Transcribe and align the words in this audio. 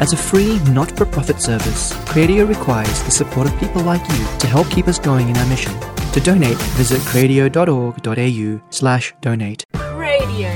As 0.00 0.12
a 0.12 0.16
free, 0.16 0.60
not 0.70 0.96
for 0.96 1.04
profit 1.04 1.40
service, 1.40 1.92
Cradio 2.06 2.48
requires 2.48 3.02
the 3.02 3.10
support 3.10 3.48
of 3.48 3.58
people 3.58 3.82
like 3.82 4.00
you 4.10 4.26
to 4.38 4.46
help 4.46 4.70
keep 4.70 4.86
us 4.86 4.98
going 4.98 5.28
in 5.28 5.36
our 5.36 5.46
mission. 5.46 5.72
To 6.12 6.20
donate, 6.20 6.56
visit 6.78 7.00
cradio.org.au 7.00 8.60
slash 8.70 9.14
donate. 9.20 9.64
Radio. 9.94 10.54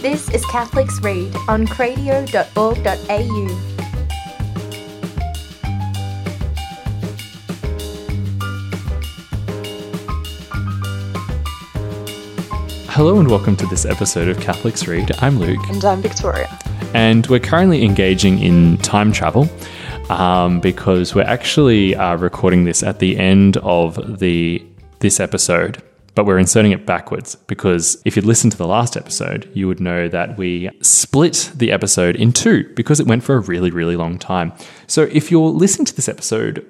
This 0.00 0.30
is 0.30 0.44
Catholics 0.46 1.00
Read 1.02 1.36
on 1.48 1.66
cradio.org.au. 1.66 3.77
Hello 12.98 13.20
and 13.20 13.30
welcome 13.30 13.54
to 13.54 13.66
this 13.66 13.86
episode 13.86 14.26
of 14.26 14.40
Catholics 14.40 14.88
Read. 14.88 15.12
I'm 15.20 15.38
Luke. 15.38 15.64
And 15.68 15.84
I'm 15.84 16.02
Victoria. 16.02 16.48
And 16.94 17.24
we're 17.28 17.38
currently 17.38 17.84
engaging 17.84 18.40
in 18.40 18.76
time 18.78 19.12
travel 19.12 19.48
um, 20.10 20.58
because 20.58 21.14
we're 21.14 21.22
actually 21.22 21.94
uh, 21.94 22.16
recording 22.16 22.64
this 22.64 22.82
at 22.82 22.98
the 22.98 23.16
end 23.16 23.56
of 23.58 24.18
the 24.18 24.66
this 24.98 25.20
episode, 25.20 25.80
but 26.16 26.26
we're 26.26 26.40
inserting 26.40 26.72
it 26.72 26.86
backwards 26.86 27.36
because 27.36 28.02
if 28.04 28.16
you'd 28.16 28.24
listened 28.24 28.50
to 28.50 28.58
the 28.58 28.66
last 28.66 28.96
episode, 28.96 29.48
you 29.54 29.68
would 29.68 29.78
know 29.78 30.08
that 30.08 30.36
we 30.36 30.68
split 30.80 31.52
the 31.54 31.70
episode 31.70 32.16
in 32.16 32.32
two 32.32 32.68
because 32.74 32.98
it 32.98 33.06
went 33.06 33.22
for 33.22 33.36
a 33.36 33.40
really, 33.40 33.70
really 33.70 33.94
long 33.94 34.18
time. 34.18 34.52
So 34.88 35.02
if 35.12 35.30
you're 35.30 35.50
listening 35.50 35.86
to 35.86 35.94
this 35.94 36.08
episode 36.08 36.66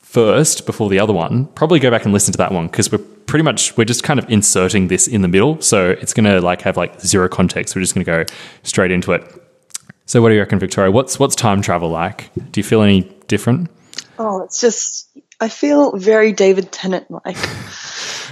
first 0.00 0.66
before 0.66 0.90
the 0.90 0.98
other 0.98 1.12
one, 1.12 1.46
probably 1.54 1.78
go 1.78 1.92
back 1.92 2.04
and 2.04 2.12
listen 2.12 2.32
to 2.32 2.38
that 2.38 2.50
one 2.50 2.66
because 2.66 2.90
we're 2.90 3.04
pretty 3.34 3.42
much 3.42 3.76
we're 3.76 3.84
just 3.84 4.04
kind 4.04 4.20
of 4.20 4.30
inserting 4.30 4.86
this 4.86 5.08
in 5.08 5.22
the 5.22 5.26
middle, 5.26 5.60
so 5.60 5.90
it's 5.90 6.14
going 6.14 6.24
to 6.24 6.40
like 6.40 6.62
have 6.62 6.76
like 6.76 7.00
zero 7.00 7.28
context. 7.28 7.74
We're 7.74 7.82
just 7.82 7.92
going 7.92 8.04
to 8.04 8.24
go 8.24 8.34
straight 8.62 8.92
into 8.92 9.10
it. 9.10 9.24
So, 10.06 10.22
what 10.22 10.28
do 10.28 10.36
you 10.36 10.40
reckon, 10.40 10.60
Victoria? 10.60 10.92
What's 10.92 11.18
what's 11.18 11.34
time 11.34 11.60
travel 11.60 11.88
like? 11.88 12.30
Do 12.52 12.60
you 12.60 12.62
feel 12.62 12.80
any 12.80 13.00
different? 13.26 13.70
Oh, 14.20 14.44
it's 14.44 14.60
just 14.60 15.10
I 15.40 15.48
feel 15.48 15.96
very 15.96 16.32
David 16.32 16.70
Tennant 16.70 17.10
like. 17.10 17.36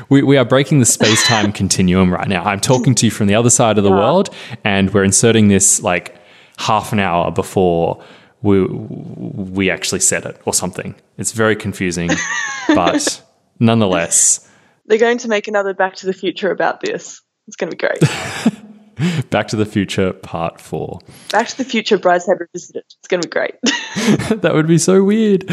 We, 0.08 0.22
we 0.22 0.36
are 0.38 0.44
breaking 0.44 0.78
the 0.78 0.86
space 0.86 1.22
time 1.26 1.52
continuum 1.62 2.12
right 2.12 2.26
now. 2.26 2.44
I'm 2.44 2.60
talking 2.60 2.94
to 2.94 3.06
you 3.06 3.10
from 3.10 3.26
the 3.26 3.34
other 3.34 3.50
side 3.50 3.76
of 3.78 3.84
the 3.84 3.90
yeah. 3.90 3.96
world, 3.96 4.34
and 4.64 4.92
we're 4.92 5.04
inserting 5.04 5.48
this 5.48 5.82
like 5.82 6.16
half 6.56 6.92
an 6.92 6.98
hour 6.98 7.30
before 7.30 8.02
we 8.40 8.64
we 8.64 9.68
actually 9.68 10.00
said 10.00 10.24
it 10.24 10.40
or 10.44 10.54
something. 10.54 10.94
It's 11.18 11.32
very 11.32 11.56
confusing, 11.56 12.08
but 12.68 13.22
nonetheless, 13.58 14.48
they're 14.86 14.98
going 14.98 15.18
to 15.18 15.28
make 15.28 15.48
another 15.48 15.74
Back 15.74 15.96
to 15.96 16.06
the 16.06 16.12
Future 16.12 16.50
about 16.50 16.80
this. 16.80 17.20
It's 17.46 17.56
going 17.56 17.70
to 17.70 17.76
be 17.76 17.80
great. 17.80 19.30
Back 19.30 19.48
to 19.48 19.56
the 19.56 19.66
Future 19.66 20.12
Part 20.12 20.60
4. 20.60 21.00
Back 21.30 21.48
to 21.48 21.58
the 21.58 21.64
Future 21.64 21.98
Brideshead 21.98 22.38
Revisited. 22.38 22.84
It's 22.98 23.08
going 23.08 23.22
to 23.22 23.28
be 23.28 23.32
great. 23.32 23.54
that 24.42 24.52
would 24.54 24.66
be 24.66 24.78
so 24.78 25.02
weird. 25.02 25.50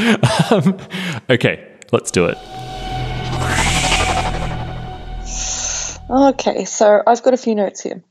Um, 0.52 0.78
okay, 1.30 1.68
let's 1.92 2.12
do 2.12 2.26
it. 2.26 2.38
Okay, 6.10 6.66
so 6.66 7.02
I've 7.06 7.22
got 7.22 7.34
a 7.34 7.38
few 7.38 7.56
notes 7.56 7.82
here. 7.82 8.04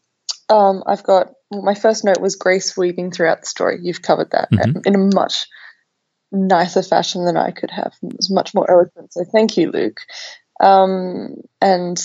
Um, 0.48 0.82
I've 0.86 1.02
got 1.02 1.32
well, 1.50 1.62
my 1.62 1.74
first 1.74 2.04
note 2.04 2.20
was 2.20 2.36
Grace 2.36 2.76
weaving 2.76 3.10
throughout 3.10 3.40
the 3.40 3.46
story. 3.46 3.78
You've 3.82 4.02
covered 4.02 4.30
that 4.30 4.50
mm-hmm. 4.50 4.80
in 4.84 4.94
a 4.94 5.14
much 5.14 5.46
nicer 6.30 6.82
fashion 6.82 7.24
than 7.24 7.36
I 7.36 7.50
could 7.50 7.70
have. 7.70 7.94
It 8.02 8.16
was 8.16 8.30
much 8.30 8.54
more 8.54 8.70
eloquent. 8.70 9.12
So 9.12 9.24
thank 9.24 9.56
you, 9.56 9.70
Luke. 9.70 9.98
Um, 10.60 11.36
and 11.60 11.98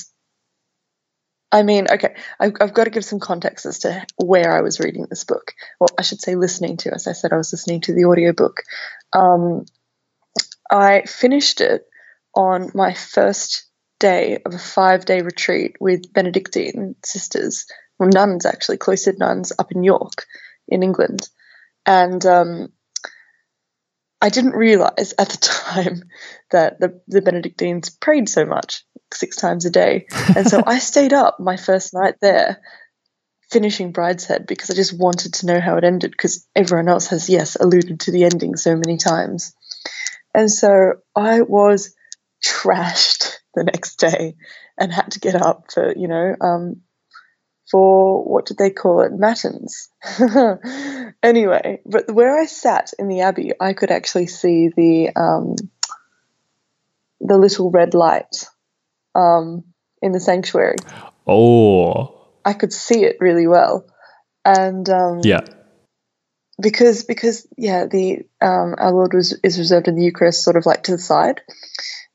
I 1.51 1.63
mean, 1.63 1.87
okay, 1.89 2.15
I've, 2.39 2.53
I've, 2.59 2.73
got 2.73 2.85
to 2.85 2.89
give 2.89 3.05
some 3.05 3.19
context 3.19 3.65
as 3.65 3.79
to 3.79 4.05
where 4.17 4.55
I 4.55 4.61
was 4.61 4.79
reading 4.79 5.05
this 5.09 5.23
book. 5.23 5.53
Well, 5.79 5.89
I 5.97 6.01
should 6.01 6.21
say 6.21 6.35
listening 6.35 6.77
to. 6.77 6.93
As 6.93 7.07
I 7.07 7.13
said, 7.13 7.31
I 7.31 7.37
was 7.37 7.53
listening 7.53 7.81
to 7.81 7.93
the 7.93 8.05
audiobook. 8.05 8.63
Um, 9.13 9.65
I 10.71 11.03
finished 11.03 11.61
it 11.61 11.85
on 12.35 12.71
my 12.73 12.93
first 12.93 13.65
day 13.99 14.39
of 14.45 14.53
a 14.53 14.59
five 14.59 15.05
day 15.05 15.21
retreat 15.21 15.77
with 15.79 16.11
Benedictine 16.11 16.95
sisters, 17.05 17.65
well, 17.99 18.09
nuns 18.09 18.45
actually, 18.45 18.77
cloistered 18.77 19.19
nuns 19.19 19.53
up 19.57 19.71
in 19.71 19.83
York 19.83 20.25
in 20.67 20.83
England. 20.83 21.29
And 21.85 22.25
um, 22.25 22.73
I 24.23 24.29
didn't 24.29 24.55
realize 24.55 25.13
at 25.19 25.27
the 25.27 25.37
time 25.41 26.03
that 26.51 26.79
the, 26.79 27.01
the 27.07 27.21
Benedictines 27.21 27.89
prayed 27.89 28.29
so 28.29 28.45
much, 28.45 28.85
six 29.13 29.35
times 29.35 29.65
a 29.65 29.69
day. 29.69 30.07
And 30.35 30.47
so 30.47 30.63
I 30.65 30.79
stayed 30.91 31.11
up 31.11 31.41
my 31.41 31.57
first 31.57 31.93
night 31.93 32.15
there 32.21 32.61
finishing 33.51 33.91
Brideshead 33.91 34.47
because 34.47 34.69
I 34.69 34.75
just 34.75 34.97
wanted 34.97 35.33
to 35.35 35.45
know 35.45 35.59
how 35.59 35.75
it 35.75 35.83
ended 35.83 36.11
because 36.11 36.47
everyone 36.55 36.87
else 36.87 37.07
has, 37.07 37.29
yes, 37.29 37.57
alluded 37.57 37.99
to 37.99 38.11
the 38.11 38.23
ending 38.23 38.55
so 38.55 38.77
many 38.77 38.95
times. 38.95 39.53
And 40.33 40.49
so 40.49 40.93
I 41.13 41.41
was 41.41 41.93
trashed 42.41 43.33
the 43.55 43.65
next 43.65 43.97
day 43.97 44.35
and 44.79 44.91
had 44.91 45.11
to 45.11 45.19
get 45.19 45.35
up 45.35 45.65
for, 45.73 45.93
you 45.97 46.07
know, 46.07 46.33
um, 46.39 46.81
for 47.69 48.23
what 48.23 48.45
did 48.45 48.57
they 48.57 48.69
call 48.69 49.01
it? 49.01 49.13
Matins. 49.13 49.89
anyway, 51.23 51.81
but 51.85 52.11
where 52.11 52.37
I 52.37 52.45
sat 52.45 52.93
in 52.99 53.07
the 53.07 53.21
abbey, 53.21 53.53
I 53.59 53.73
could 53.73 53.91
actually 53.91 54.27
see 54.27 54.69
the 54.75 55.11
um, 55.15 55.55
the 57.21 57.37
little 57.37 57.71
red 57.71 57.93
light 57.93 58.45
um, 59.15 59.63
in 60.01 60.11
the 60.11 60.19
sanctuary. 60.19 60.77
Oh, 61.25 62.27
I 62.43 62.53
could 62.53 62.73
see 62.73 63.05
it 63.05 63.17
really 63.19 63.47
well, 63.47 63.85
and 64.43 64.87
um, 64.89 65.21
yeah, 65.23 65.41
because 66.61 67.05
because 67.05 67.47
yeah, 67.57 67.85
the 67.85 68.19
um, 68.41 68.75
our 68.77 68.91
Lord 68.91 69.13
was 69.13 69.37
is 69.43 69.57
reserved 69.57 69.87
in 69.87 69.95
the 69.95 70.03
Eucharist, 70.03 70.43
sort 70.43 70.57
of 70.57 70.65
like 70.65 70.83
to 70.83 70.91
the 70.91 70.97
side, 70.97 71.41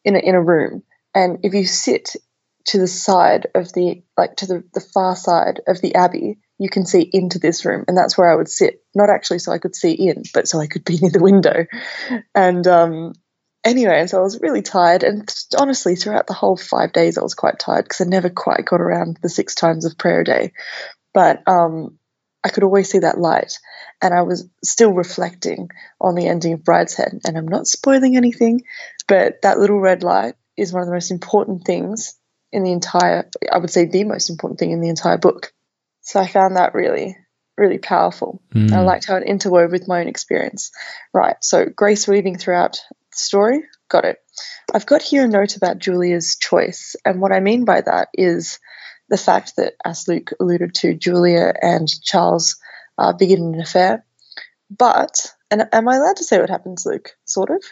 in 0.05 0.15
a, 0.15 0.19
in 0.19 0.35
a 0.35 0.43
room, 0.43 0.83
and 1.15 1.39
if 1.43 1.55
you 1.55 1.65
sit 1.65 2.15
to 2.67 2.79
the 2.79 2.87
side 2.87 3.49
of 3.55 3.73
the 3.73 4.03
like 4.17 4.37
to 4.37 4.47
the, 4.47 4.65
the 4.75 4.81
far 4.81 5.17
side 5.17 5.61
of 5.67 5.81
the 5.81 5.95
abbey 5.95 6.39
you 6.59 6.69
can 6.69 6.85
see 6.85 7.09
into 7.13 7.39
this 7.39 7.65
room 7.65 7.85
and 7.89 7.97
that's 7.97 8.19
where 8.19 8.31
i 8.31 8.35
would 8.35 8.49
sit. 8.49 8.83
Not 8.95 9.11
actually 9.11 9.39
so 9.39 9.53
i 9.53 9.59
could 9.59 9.75
see 9.75 9.93
in 9.93 10.23
but 10.35 10.49
so 10.49 10.61
i 10.61 10.67
could 10.67 10.85
be 10.85 10.99
near 11.03 11.11
the 11.11 11.23
window. 11.23 11.67
And 12.35 12.67
um 12.67 13.13
anyway 13.65 14.01
and 14.01 14.11
so 14.11 14.19
i 14.19 14.23
was 14.23 14.41
really 14.41 14.63
tired 14.63 15.03
and 15.03 15.29
honestly 15.59 15.97
throughout 15.97 16.27
the 16.27 16.35
whole 16.35 16.57
five 16.57 16.93
days 16.93 17.19
i 17.19 17.23
was 17.23 17.35
quite 17.35 17.59
tired 17.59 17.85
because 17.85 18.01
i 18.01 18.05
never 18.05 18.31
quite 18.31 18.65
got 18.65 18.81
around 18.81 19.19
the 19.23 19.29
six 19.29 19.55
times 19.55 19.85
of 19.85 19.99
prayer 19.99 20.21
a 20.21 20.25
day. 20.25 20.53
But 21.15 21.43
um 21.47 21.99
i 22.45 22.51
could 22.51 22.65
always 22.65 22.91
see 22.91 23.01
that 23.01 23.19
light 23.19 23.59
and 24.03 24.13
i 24.13 24.23
was 24.23 24.49
still 24.63 24.93
reflecting 24.93 25.71
on 26.01 26.15
the 26.15 26.29
ending 26.29 26.53
of 26.53 26.61
brideshead 26.61 27.21
and 27.25 27.37
i'm 27.39 27.49
not 27.49 27.67
spoiling 27.67 28.17
anything 28.17 28.63
but 29.07 29.41
that 29.43 29.59
little 29.59 29.81
red 29.81 30.03
light 30.03 30.35
is 30.57 30.73
one 30.73 30.83
of 30.83 30.89
the 30.89 30.95
most 30.95 31.11
important 31.11 31.65
things 31.65 32.18
in 32.53 32.63
the 32.63 32.73
entire, 32.73 33.29
I 33.53 33.59
would 33.59 33.71
say 33.71 33.85
the 33.85 34.05
most 34.05 34.31
important 34.31 34.59
thing 34.59 34.73
in 34.73 34.81
the 34.81 34.89
entire 34.89 35.19
book. 35.19 35.53
So 36.01 36.21
I 36.21 36.27
found 36.27 36.57
that 36.57 36.75
really, 36.75 37.17
really 37.57 37.79
powerful. 37.79 38.43
Mm. 38.55 38.73
I 38.73 38.81
liked 38.81 39.07
how 39.07 39.17
it 39.17 39.27
interwove 39.27 39.71
with 39.71 39.89
my 39.89 40.01
own 40.01 40.09
experience. 40.09 40.71
Right. 41.13 41.37
So 41.41 41.67
Grace 41.67 42.09
weaving 42.09 42.39
throughout 42.39 42.81
the 42.91 43.19
story. 43.19 43.63
Got 43.91 44.05
it. 44.05 44.19
I've 44.73 44.87
got 44.87 45.03
here 45.03 45.25
a 45.25 45.29
note 45.29 45.57
about 45.57 45.79
Julia's 45.79 46.37
choice. 46.37 46.97
And 47.05 47.21
what 47.21 47.33
I 47.33 47.41
mean 47.41 47.65
by 47.65 47.81
that 47.81 48.09
is 48.15 48.59
the 49.09 49.19
fact 49.19 49.57
that, 49.57 49.75
as 49.85 50.07
Luke 50.07 50.33
alluded 50.39 50.75
to, 50.77 50.95
Julia 50.95 51.53
and 51.61 51.89
Charles 52.03 52.57
uh, 52.99 53.13
begin 53.13 53.55
an 53.55 53.61
affair. 53.61 54.05
But, 54.71 55.33
and 55.51 55.67
am 55.73 55.89
I 55.89 55.97
allowed 55.97 56.17
to 56.17 56.25
say 56.25 56.39
what 56.39 56.51
happens, 56.51 56.85
Luke? 56.85 57.17
Sort 57.25 57.51
of? 57.51 57.63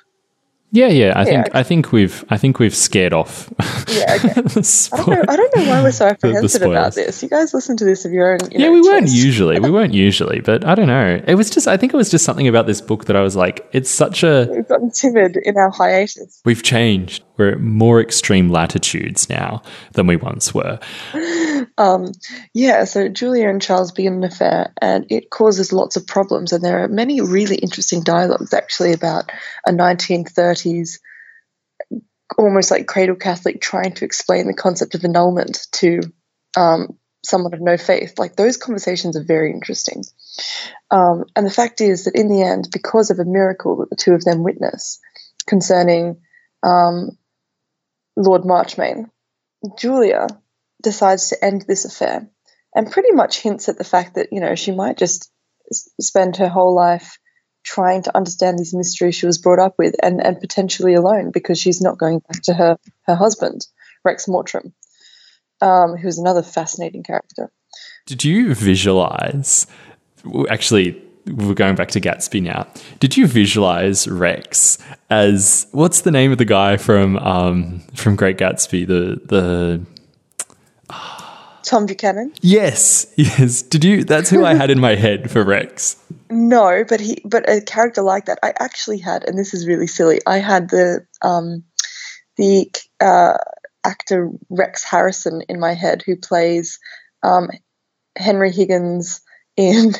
Yeah, 0.73 0.89
yeah. 0.89 1.13
I 1.15 1.21
yeah, 1.21 1.25
think 1.25 1.47
okay. 1.49 1.59
I 1.59 1.63
think 1.63 1.93
we've 1.93 2.25
I 2.29 2.37
think 2.37 2.59
we've 2.59 2.75
scared 2.75 3.13
off. 3.13 3.53
Yeah, 3.89 4.17
okay. 4.17 4.31
I, 4.31 4.35
don't 4.35 5.09
know, 5.09 5.25
I 5.29 5.37
don't 5.37 5.57
know 5.57 5.69
why 5.69 5.83
we're 5.83 5.93
so 5.93 6.07
apprehensive 6.09 6.63
about 6.63 6.95
this. 6.95 7.23
You 7.23 7.29
guys 7.29 7.55
listen 7.55 7.77
to 7.79 7.85
this 7.85 8.05
of 8.05 8.13
your 8.13 8.33
own. 8.33 8.41
You 8.51 8.59
yeah, 8.59 8.67
know, 8.67 8.73
we 8.73 8.81
choice. 8.81 8.89
weren't 8.89 9.09
usually. 9.09 9.61
We 9.61 9.71
weren't 9.77 9.95
usually, 9.95 10.41
but 10.41 10.65
I 10.65 10.75
don't 10.75 10.89
know. 10.89 11.23
It 11.27 11.37
was 11.37 11.51
just 11.51 11.69
I 11.69 11.77
think 11.77 11.95
it 11.95 11.97
was 11.97 12.11
just 12.11 12.25
something 12.25 12.49
about 12.49 12.67
this 12.67 12.81
book 12.81 13.05
that 13.07 13.17
I 13.17 13.23
was 13.23 13.37
like, 13.37 13.67
it's 13.73 13.91
such 13.91 14.23
a. 14.23 14.49
We've 14.51 14.69
gotten 14.69 14.91
timid 14.91 15.39
in 15.43 15.57
our 15.57 15.71
hiatus. 15.71 16.41
We've 16.45 16.63
changed. 16.63 17.23
We're 17.37 17.53
at 17.53 17.61
more 17.61 18.01
extreme 18.01 18.49
latitudes 18.49 19.29
now 19.29 19.63
than 19.93 20.07
we 20.07 20.17
once 20.17 20.55
were. 20.55 20.79
Um, 21.79 22.13
yeah, 22.55 22.85
so 22.85 23.09
Julia 23.09 23.49
and 23.51 23.61
Charles 23.61 23.93
begin 23.93 24.15
an 24.15 24.25
affair, 24.25 24.73
and 24.81 25.07
it 25.11 25.29
causes 25.29 25.73
lots 25.73 25.97
of 25.97 26.07
problems. 26.07 26.53
And 26.53 26.65
there 26.65 26.83
are 26.83 26.89
many 26.89 27.21
really 27.21 27.57
interesting 27.57 28.03
dialogues 28.03 28.55
actually 28.55 28.93
about 28.93 29.31
a 29.67 29.73
1930s, 29.73 31.01
almost 32.39 32.71
like 32.71 32.87
cradle 32.87 33.17
Catholic 33.17 33.61
trying 33.61 33.93
to 33.95 34.05
explain 34.05 34.47
the 34.47 34.55
concept 34.55 34.95
of 34.95 35.05
annulment 35.05 35.67
to 35.73 36.01
um, 36.57 36.99
someone 37.25 37.53
of 37.53 37.61
no 37.61 37.77
faith. 37.77 38.19
Like 38.19 38.37
those 38.37 38.57
conversations 38.57 39.17
are 39.17 39.25
very 39.25 39.53
interesting. 39.53 40.05
Um, 40.91 41.25
and 41.35 41.47
the 41.47 41.51
fact 41.51 41.81
is 41.81 42.05
that 42.05 42.15
in 42.15 42.29
the 42.29 42.43
end, 42.43 42.69
because 42.73 43.11
of 43.11 43.19
a 43.19 43.25
miracle 43.25 43.77
that 43.79 43.91
the 43.91 43.97
two 43.97 44.13
of 44.13 44.25
them 44.25 44.43
witness 44.43 44.99
concerning 45.47 46.23
um, 46.63 47.19
Lord 48.17 48.45
Marchmain, 48.45 49.11
Julia 49.79 50.27
decides 50.83 51.29
to 51.29 51.45
end 51.45 51.63
this 51.63 51.85
affair 51.85 52.29
and 52.75 52.91
pretty 52.91 53.13
much 53.13 53.41
hints 53.41 53.69
at 53.69 53.79
the 53.79 53.85
fact 53.85 54.15
that, 54.15 54.33
you 54.33 54.41
know, 54.41 54.55
she 54.55 54.73
might 54.73 54.97
just 54.97 55.31
spend 55.73 56.37
her 56.37 56.49
whole 56.49 56.75
life 56.75 57.19
trying 57.65 58.03
to 58.03 58.17
understand 58.17 58.59
these 58.59 58.75
mysteries 58.75 59.17
she 59.17 59.27
was 59.27 59.39
brought 59.39 59.59
up 59.59 59.75
with 59.79 59.97
and, 60.03 60.25
and 60.25 60.41
potentially 60.41 60.95
alone 60.95 61.31
because 61.33 61.59
she's 61.59 61.81
not 61.81 61.99
going 61.99 62.21
back 62.21 62.43
to 62.43 62.55
her, 62.55 62.79
her 63.03 63.17
husband, 63.17 63.67
Rex 64.05 64.27
Mottram, 64.27 64.73
um, 65.61 65.97
who's 65.97 66.19
another 66.19 66.43
fascinating 66.43 67.03
character. 67.03 67.51
Did 68.07 68.25
you 68.25 68.55
visualize? 68.55 69.67
Actually, 70.49 71.03
we're 71.27 71.55
going 71.55 71.75
back 71.75 71.89
to 71.89 72.01
Gatsby 72.01 72.43
now. 72.43 72.67
Did 73.01 73.17
you 73.17 73.27
visualize 73.27 74.07
Rex 74.09 74.79
as 75.11 75.67
what's 75.73 76.03
the 76.03 76.11
name 76.11 76.33
of 76.33 76.39
the 76.39 76.45
guy 76.45 76.77
from 76.77 77.17
um, 77.19 77.81
from 77.95 78.17
Great 78.17 78.39
Gatsby? 78.39 78.87
The 78.87 79.21
the 79.25 79.87
Tom 81.63 81.87
Buchanan? 81.87 82.33
yes 82.43 83.07
yes. 83.17 83.63
Did 83.63 83.85
you? 83.85 84.05
That's 84.05 84.31
who 84.31 84.45
I 84.45 84.55
had 84.55 84.71
in 84.71 84.81
my 84.81 84.95
head 84.97 85.31
for 85.31 85.45
Rex. 85.45 85.97
No, 86.31 86.85
but 86.89 87.01
he 87.01 87.21
but 87.25 87.49
a 87.49 87.61
character 87.61 88.03
like 88.03 88.27
that 88.27 88.39
I 88.43 88.53
actually 88.61 88.99
had, 88.99 89.25
and 89.25 89.39
this 89.39 89.55
is 89.55 89.67
really 89.67 89.87
silly. 89.87 90.21
I 90.27 90.39
had 90.39 90.71
the 90.71 91.07
um, 91.23 91.65
the 92.37 92.71
uh, 93.01 93.39
actor 93.85 94.31
Rex 94.51 94.85
Harrison 94.85 95.43
in 95.49 95.59
my 95.59 95.75
head 95.75 96.03
who 96.05 96.17
plays 96.17 96.79
um, 97.23 97.49
Henry 98.17 98.53
Higgins 98.53 99.21
in 99.57 99.95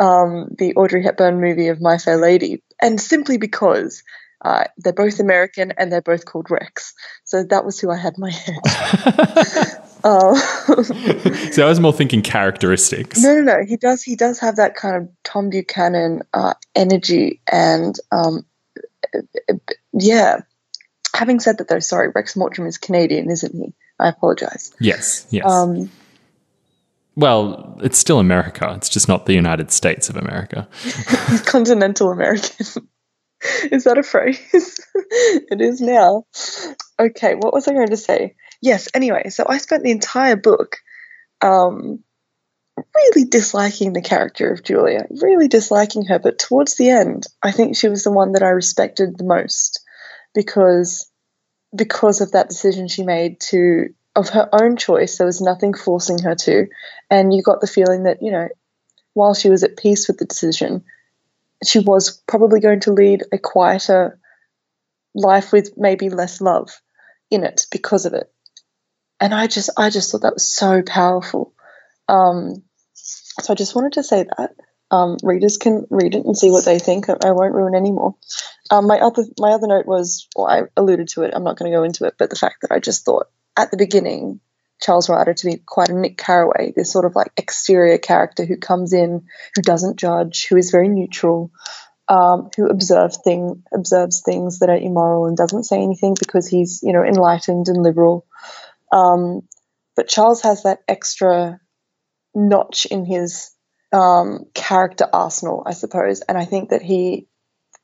um, 0.00 0.48
the 0.58 0.74
Audrey 0.74 1.02
Hepburn 1.02 1.40
movie 1.40 1.68
of 1.68 1.80
My 1.80 1.98
Fair 1.98 2.16
Lady, 2.16 2.62
and 2.80 3.00
simply 3.00 3.36
because 3.38 4.02
uh, 4.42 4.64
they're 4.78 4.92
both 4.92 5.20
American 5.20 5.72
and 5.72 5.92
they're 5.92 6.00
both 6.00 6.24
called 6.24 6.50
Rex, 6.50 6.94
so 7.24 7.44
that 7.44 7.64
was 7.64 7.78
who 7.78 7.90
I 7.90 7.96
had 7.96 8.14
in 8.14 8.20
my 8.20 8.30
head. 8.30 9.76
Um, 10.02 10.34
So 11.52 11.66
I 11.66 11.68
was 11.68 11.78
more 11.78 11.92
thinking 11.92 12.22
characteristics. 12.22 13.22
No, 13.22 13.34
no, 13.34 13.42
no. 13.42 13.66
He 13.66 13.76
does. 13.76 14.02
He 14.02 14.16
does 14.16 14.38
have 14.38 14.56
that 14.56 14.74
kind 14.74 14.96
of 14.96 15.10
Tom 15.24 15.50
Buchanan 15.50 16.22
uh, 16.32 16.54
energy, 16.74 17.42
and 17.50 17.94
um, 18.10 18.46
yeah. 19.92 20.40
Having 21.14 21.40
said 21.40 21.58
that, 21.58 21.68
though, 21.68 21.80
sorry, 21.80 22.08
Rex 22.14 22.34
Mottram 22.34 22.66
is 22.66 22.78
Canadian, 22.78 23.30
isn't 23.30 23.54
he? 23.54 23.74
I 23.98 24.08
apologize. 24.08 24.72
Yes 24.80 25.26
yes. 25.30 25.44
Um, 25.44 25.90
well, 27.20 27.78
it's 27.82 27.98
still 27.98 28.18
America. 28.18 28.72
It's 28.76 28.88
just 28.88 29.06
not 29.06 29.26
the 29.26 29.34
United 29.34 29.70
States 29.70 30.08
of 30.08 30.16
America. 30.16 30.66
continental 31.44 32.10
American. 32.10 32.66
is 33.70 33.84
that 33.84 33.98
a 33.98 34.02
phrase? 34.02 34.40
it 34.94 35.60
is 35.60 35.82
now. 35.82 36.24
Okay, 36.98 37.34
what 37.34 37.52
was 37.52 37.68
I 37.68 37.74
going 37.74 37.90
to 37.90 37.96
say? 37.98 38.36
Yes. 38.62 38.88
Anyway, 38.94 39.28
so 39.28 39.44
I 39.46 39.58
spent 39.58 39.82
the 39.82 39.90
entire 39.90 40.36
book 40.36 40.78
um, 41.42 42.02
really 42.96 43.26
disliking 43.26 43.92
the 43.92 44.00
character 44.00 44.50
of 44.50 44.64
Julia, 44.64 45.06
really 45.10 45.48
disliking 45.48 46.06
her. 46.06 46.18
But 46.18 46.38
towards 46.38 46.76
the 46.76 46.88
end, 46.88 47.26
I 47.42 47.52
think 47.52 47.76
she 47.76 47.88
was 47.88 48.02
the 48.02 48.12
one 48.12 48.32
that 48.32 48.42
I 48.42 48.48
respected 48.48 49.18
the 49.18 49.24
most 49.24 49.80
because 50.34 51.06
because 51.76 52.22
of 52.22 52.32
that 52.32 52.48
decision 52.48 52.88
she 52.88 53.04
made 53.04 53.40
to 53.40 53.90
of 54.16 54.28
her 54.30 54.48
own 54.52 54.76
choice. 54.76 55.18
There 55.18 55.26
was 55.26 55.40
nothing 55.40 55.74
forcing 55.74 56.18
her 56.20 56.34
to, 56.34 56.66
and 57.10 57.32
you 57.32 57.42
got 57.42 57.60
the 57.60 57.66
feeling 57.66 58.04
that 58.04 58.22
you 58.22 58.30
know, 58.30 58.48
while 59.14 59.34
she 59.34 59.50
was 59.50 59.62
at 59.62 59.76
peace 59.76 60.08
with 60.08 60.18
the 60.18 60.24
decision, 60.24 60.84
she 61.64 61.78
was 61.78 62.22
probably 62.26 62.60
going 62.60 62.80
to 62.80 62.92
lead 62.92 63.24
a 63.32 63.38
quieter 63.38 64.18
life 65.14 65.52
with 65.52 65.72
maybe 65.76 66.08
less 66.08 66.40
love 66.40 66.70
in 67.30 67.44
it 67.44 67.66
because 67.70 68.06
of 68.06 68.14
it. 68.14 68.32
And 69.20 69.34
I 69.34 69.46
just 69.46 69.70
I 69.76 69.90
just 69.90 70.10
thought 70.10 70.22
that 70.22 70.34
was 70.34 70.54
so 70.54 70.82
powerful. 70.82 71.52
Um, 72.08 72.62
so 72.94 73.52
I 73.52 73.56
just 73.56 73.74
wanted 73.74 73.92
to 73.94 74.02
say 74.02 74.26
that 74.36 74.54
um, 74.90 75.16
readers 75.22 75.56
can 75.56 75.86
read 75.90 76.14
it 76.14 76.24
and 76.24 76.36
see 76.36 76.50
what 76.50 76.64
they 76.64 76.78
think. 76.78 77.08
I, 77.08 77.30
won't 77.30 77.54
ruin 77.54 77.76
any 77.76 77.92
more. 77.92 78.16
Um, 78.70 78.86
my 78.86 78.98
other 78.98 79.24
my 79.38 79.50
other 79.50 79.68
note 79.68 79.86
was, 79.86 80.26
well, 80.34 80.46
I 80.46 80.62
alluded 80.76 81.08
to 81.08 81.22
it. 81.22 81.32
I'm 81.34 81.44
not 81.44 81.56
going 81.56 81.70
to 81.70 81.76
go 81.76 81.84
into 81.84 82.06
it, 82.06 82.14
but 82.18 82.30
the 82.30 82.36
fact 82.36 82.62
that 82.62 82.72
I 82.72 82.80
just 82.80 83.04
thought 83.04 83.28
at 83.56 83.70
the 83.70 83.76
beginning 83.76 84.40
Charles 84.80 85.08
Ryder 85.08 85.34
to 85.34 85.46
be 85.46 85.58
quite 85.58 85.90
a 85.90 85.94
Nick 85.94 86.16
Carraway, 86.16 86.72
this 86.74 86.90
sort 86.90 87.04
of 87.04 87.14
like 87.14 87.32
exterior 87.36 87.98
character 87.98 88.44
who 88.44 88.56
comes 88.56 88.92
in, 88.92 89.26
who 89.54 89.62
doesn't 89.62 89.98
judge, 89.98 90.46
who 90.48 90.56
is 90.56 90.70
very 90.70 90.88
neutral, 90.88 91.50
um, 92.08 92.50
who 92.56 92.66
observes 92.66 93.18
thing 93.22 93.62
observes 93.72 94.22
things 94.22 94.58
that 94.58 94.70
are 94.70 94.76
immoral 94.76 95.26
and 95.26 95.36
doesn't 95.36 95.64
say 95.64 95.82
anything 95.82 96.16
because 96.18 96.48
he's 96.48 96.80
you 96.82 96.92
know 96.92 97.04
enlightened 97.04 97.68
and 97.68 97.82
liberal. 97.82 98.26
Um, 98.90 99.42
but 99.96 100.08
Charles 100.08 100.42
has 100.42 100.62
that 100.62 100.80
extra 100.88 101.60
notch 102.34 102.86
in 102.86 103.04
his 103.04 103.50
um, 103.92 104.46
character 104.54 105.06
arsenal, 105.12 105.62
I 105.66 105.72
suppose, 105.72 106.20
and 106.22 106.38
I 106.38 106.46
think 106.46 106.70
that 106.70 106.82
he 106.82 107.28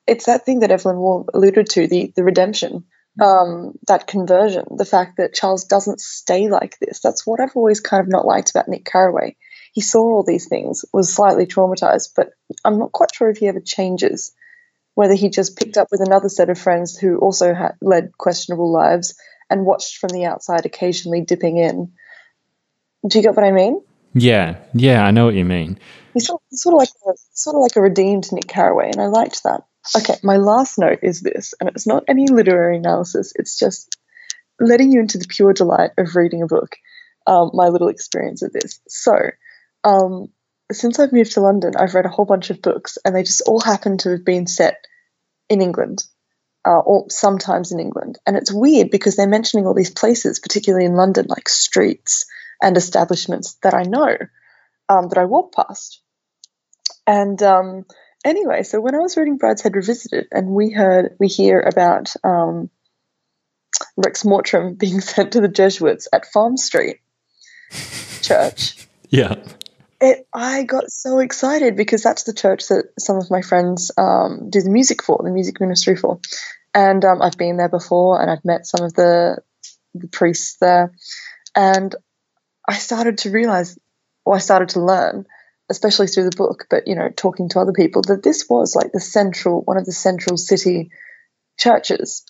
it's 0.06 0.26
that 0.26 0.44
thing 0.46 0.60
that 0.60 0.70
Evelyn 0.70 0.96
Waugh 0.96 1.26
alluded 1.34 1.68
to 1.70 1.86
the 1.86 2.12
the 2.16 2.24
redemption 2.24 2.84
um, 3.20 3.72
that 3.86 4.06
conversion, 4.06 4.64
the 4.76 4.84
fact 4.84 5.16
that 5.16 5.34
Charles 5.34 5.64
doesn't 5.64 6.00
stay 6.00 6.48
like 6.48 6.78
this. 6.78 7.00
That's 7.00 7.26
what 7.26 7.40
I've 7.40 7.56
always 7.56 7.80
kind 7.80 8.00
of 8.00 8.08
not 8.08 8.26
liked 8.26 8.50
about 8.50 8.68
Nick 8.68 8.84
Carraway. 8.84 9.36
He 9.72 9.80
saw 9.80 10.00
all 10.00 10.24
these 10.24 10.48
things, 10.48 10.84
was 10.92 11.12
slightly 11.12 11.46
traumatized, 11.46 12.10
but 12.16 12.30
I'm 12.64 12.78
not 12.78 12.92
quite 12.92 13.14
sure 13.14 13.28
if 13.28 13.38
he 13.38 13.48
ever 13.48 13.60
changes. 13.60 14.32
Whether 14.94 15.14
he 15.14 15.28
just 15.28 15.58
picked 15.58 15.76
up 15.76 15.88
with 15.90 16.00
another 16.00 16.30
set 16.30 16.48
of 16.48 16.58
friends 16.58 16.96
who 16.96 17.18
also 17.18 17.52
had 17.52 17.72
led 17.82 18.16
questionable 18.16 18.72
lives 18.72 19.14
and 19.50 19.66
watched 19.66 19.98
from 19.98 20.10
the 20.10 20.24
outside, 20.24 20.64
occasionally 20.64 21.20
dipping 21.20 21.58
in. 21.58 21.92
Do 23.06 23.18
you 23.18 23.22
get 23.22 23.36
what 23.36 23.44
I 23.44 23.52
mean? 23.52 23.82
Yeah, 24.14 24.56
yeah, 24.72 25.04
I 25.04 25.10
know 25.10 25.26
what 25.26 25.34
you 25.34 25.44
mean. 25.44 25.78
He's 26.14 26.26
sort 26.26 26.40
of, 26.40 26.58
sort 26.58 26.74
of 26.74 26.78
like 26.78 26.88
a, 27.06 27.18
sort 27.32 27.56
of 27.56 27.62
like 27.62 27.76
a 27.76 27.82
redeemed 27.82 28.32
Nick 28.32 28.48
Carraway, 28.48 28.90
and 28.90 29.00
I 29.00 29.06
liked 29.06 29.42
that. 29.44 29.64
Okay, 29.94 30.16
my 30.22 30.36
last 30.36 30.78
note 30.78 31.00
is 31.02 31.20
this, 31.20 31.54
and 31.60 31.68
it's 31.68 31.86
not 31.86 32.04
any 32.08 32.26
literary 32.28 32.76
analysis. 32.78 33.32
It's 33.36 33.58
just 33.58 33.96
letting 34.58 34.92
you 34.92 35.00
into 35.00 35.18
the 35.18 35.26
pure 35.28 35.52
delight 35.52 35.90
of 35.98 36.16
reading 36.16 36.42
a 36.42 36.46
book. 36.46 36.76
Um, 37.26 37.50
my 37.54 37.68
little 37.68 37.88
experience 37.88 38.42
of 38.42 38.52
this. 38.52 38.80
So, 38.88 39.16
um, 39.84 40.28
since 40.70 40.98
I've 40.98 41.12
moved 41.12 41.32
to 41.32 41.40
London, 41.40 41.72
I've 41.76 41.94
read 41.94 42.06
a 42.06 42.10
whole 42.10 42.24
bunch 42.24 42.50
of 42.50 42.62
books, 42.62 42.98
and 43.04 43.14
they 43.14 43.22
just 43.22 43.42
all 43.46 43.60
happen 43.60 43.98
to 43.98 44.10
have 44.10 44.24
been 44.24 44.46
set 44.46 44.84
in 45.48 45.60
England, 45.60 46.04
uh, 46.64 46.78
or 46.78 47.06
sometimes 47.10 47.72
in 47.72 47.80
England. 47.80 48.18
And 48.26 48.36
it's 48.36 48.52
weird 48.52 48.90
because 48.90 49.16
they're 49.16 49.28
mentioning 49.28 49.66
all 49.66 49.74
these 49.74 49.90
places, 49.90 50.40
particularly 50.40 50.86
in 50.86 50.94
London, 50.94 51.26
like 51.28 51.48
streets 51.48 52.26
and 52.60 52.76
establishments 52.76 53.56
that 53.62 53.74
I 53.74 53.82
know, 53.82 54.16
um, 54.88 55.08
that 55.08 55.18
I 55.18 55.24
walk 55.24 55.54
past. 55.54 56.00
And 57.06 57.40
um, 57.42 57.84
anyway, 58.26 58.62
so 58.64 58.80
when 58.80 58.94
I 58.94 58.98
was 58.98 59.16
reading 59.16 59.38
Brideshead 59.38 59.74
Revisited, 59.74 60.26
and 60.32 60.48
we 60.48 60.70
heard 60.70 61.16
we 61.18 61.28
hear 61.28 61.60
about 61.60 62.12
um, 62.24 62.68
Rex 63.96 64.24
Mottram 64.24 64.74
being 64.74 65.00
sent 65.12 65.32
to 65.32 65.40
the 65.40 65.48
Jesuits 65.48 66.08
at 66.12 66.26
Farm 66.26 66.56
Street 66.56 67.00
Church, 68.20 68.86
Yeah. 69.08 69.36
it 70.00 70.26
I 70.34 70.64
got 70.64 70.90
so 70.90 71.20
excited 71.20 71.76
because 71.76 72.02
that's 72.02 72.24
the 72.24 72.34
church 72.34 72.68
that 72.68 72.86
some 72.98 73.16
of 73.16 73.30
my 73.30 73.40
friends 73.40 73.92
um, 73.96 74.50
do 74.50 74.60
the 74.60 74.70
music 74.70 75.02
for, 75.02 75.20
the 75.22 75.30
music 75.30 75.60
ministry 75.60 75.96
for, 75.96 76.20
and 76.74 77.04
um, 77.04 77.22
I've 77.22 77.38
been 77.38 77.56
there 77.56 77.70
before, 77.70 78.20
and 78.20 78.30
I've 78.30 78.44
met 78.44 78.66
some 78.66 78.84
of 78.84 78.92
the 78.94 79.38
the 79.94 80.08
priests 80.08 80.56
there, 80.60 80.92
and 81.54 81.94
I 82.68 82.74
started 82.74 83.18
to 83.18 83.30
realize, 83.30 83.78
or 84.24 84.34
I 84.34 84.38
started 84.38 84.70
to 84.70 84.80
learn, 84.80 85.26
especially 85.68 86.06
through 86.06 86.28
the 86.30 86.36
book, 86.36 86.66
but 86.70 86.86
you 86.86 86.94
know, 86.94 87.08
talking 87.08 87.48
to 87.50 87.60
other 87.60 87.72
people, 87.72 88.02
that 88.02 88.22
this 88.22 88.46
was 88.48 88.74
like 88.74 88.92
the 88.92 89.00
central, 89.00 89.62
one 89.62 89.76
of 89.76 89.84
the 89.84 89.92
central 89.92 90.36
city 90.36 90.90
churches 91.58 92.24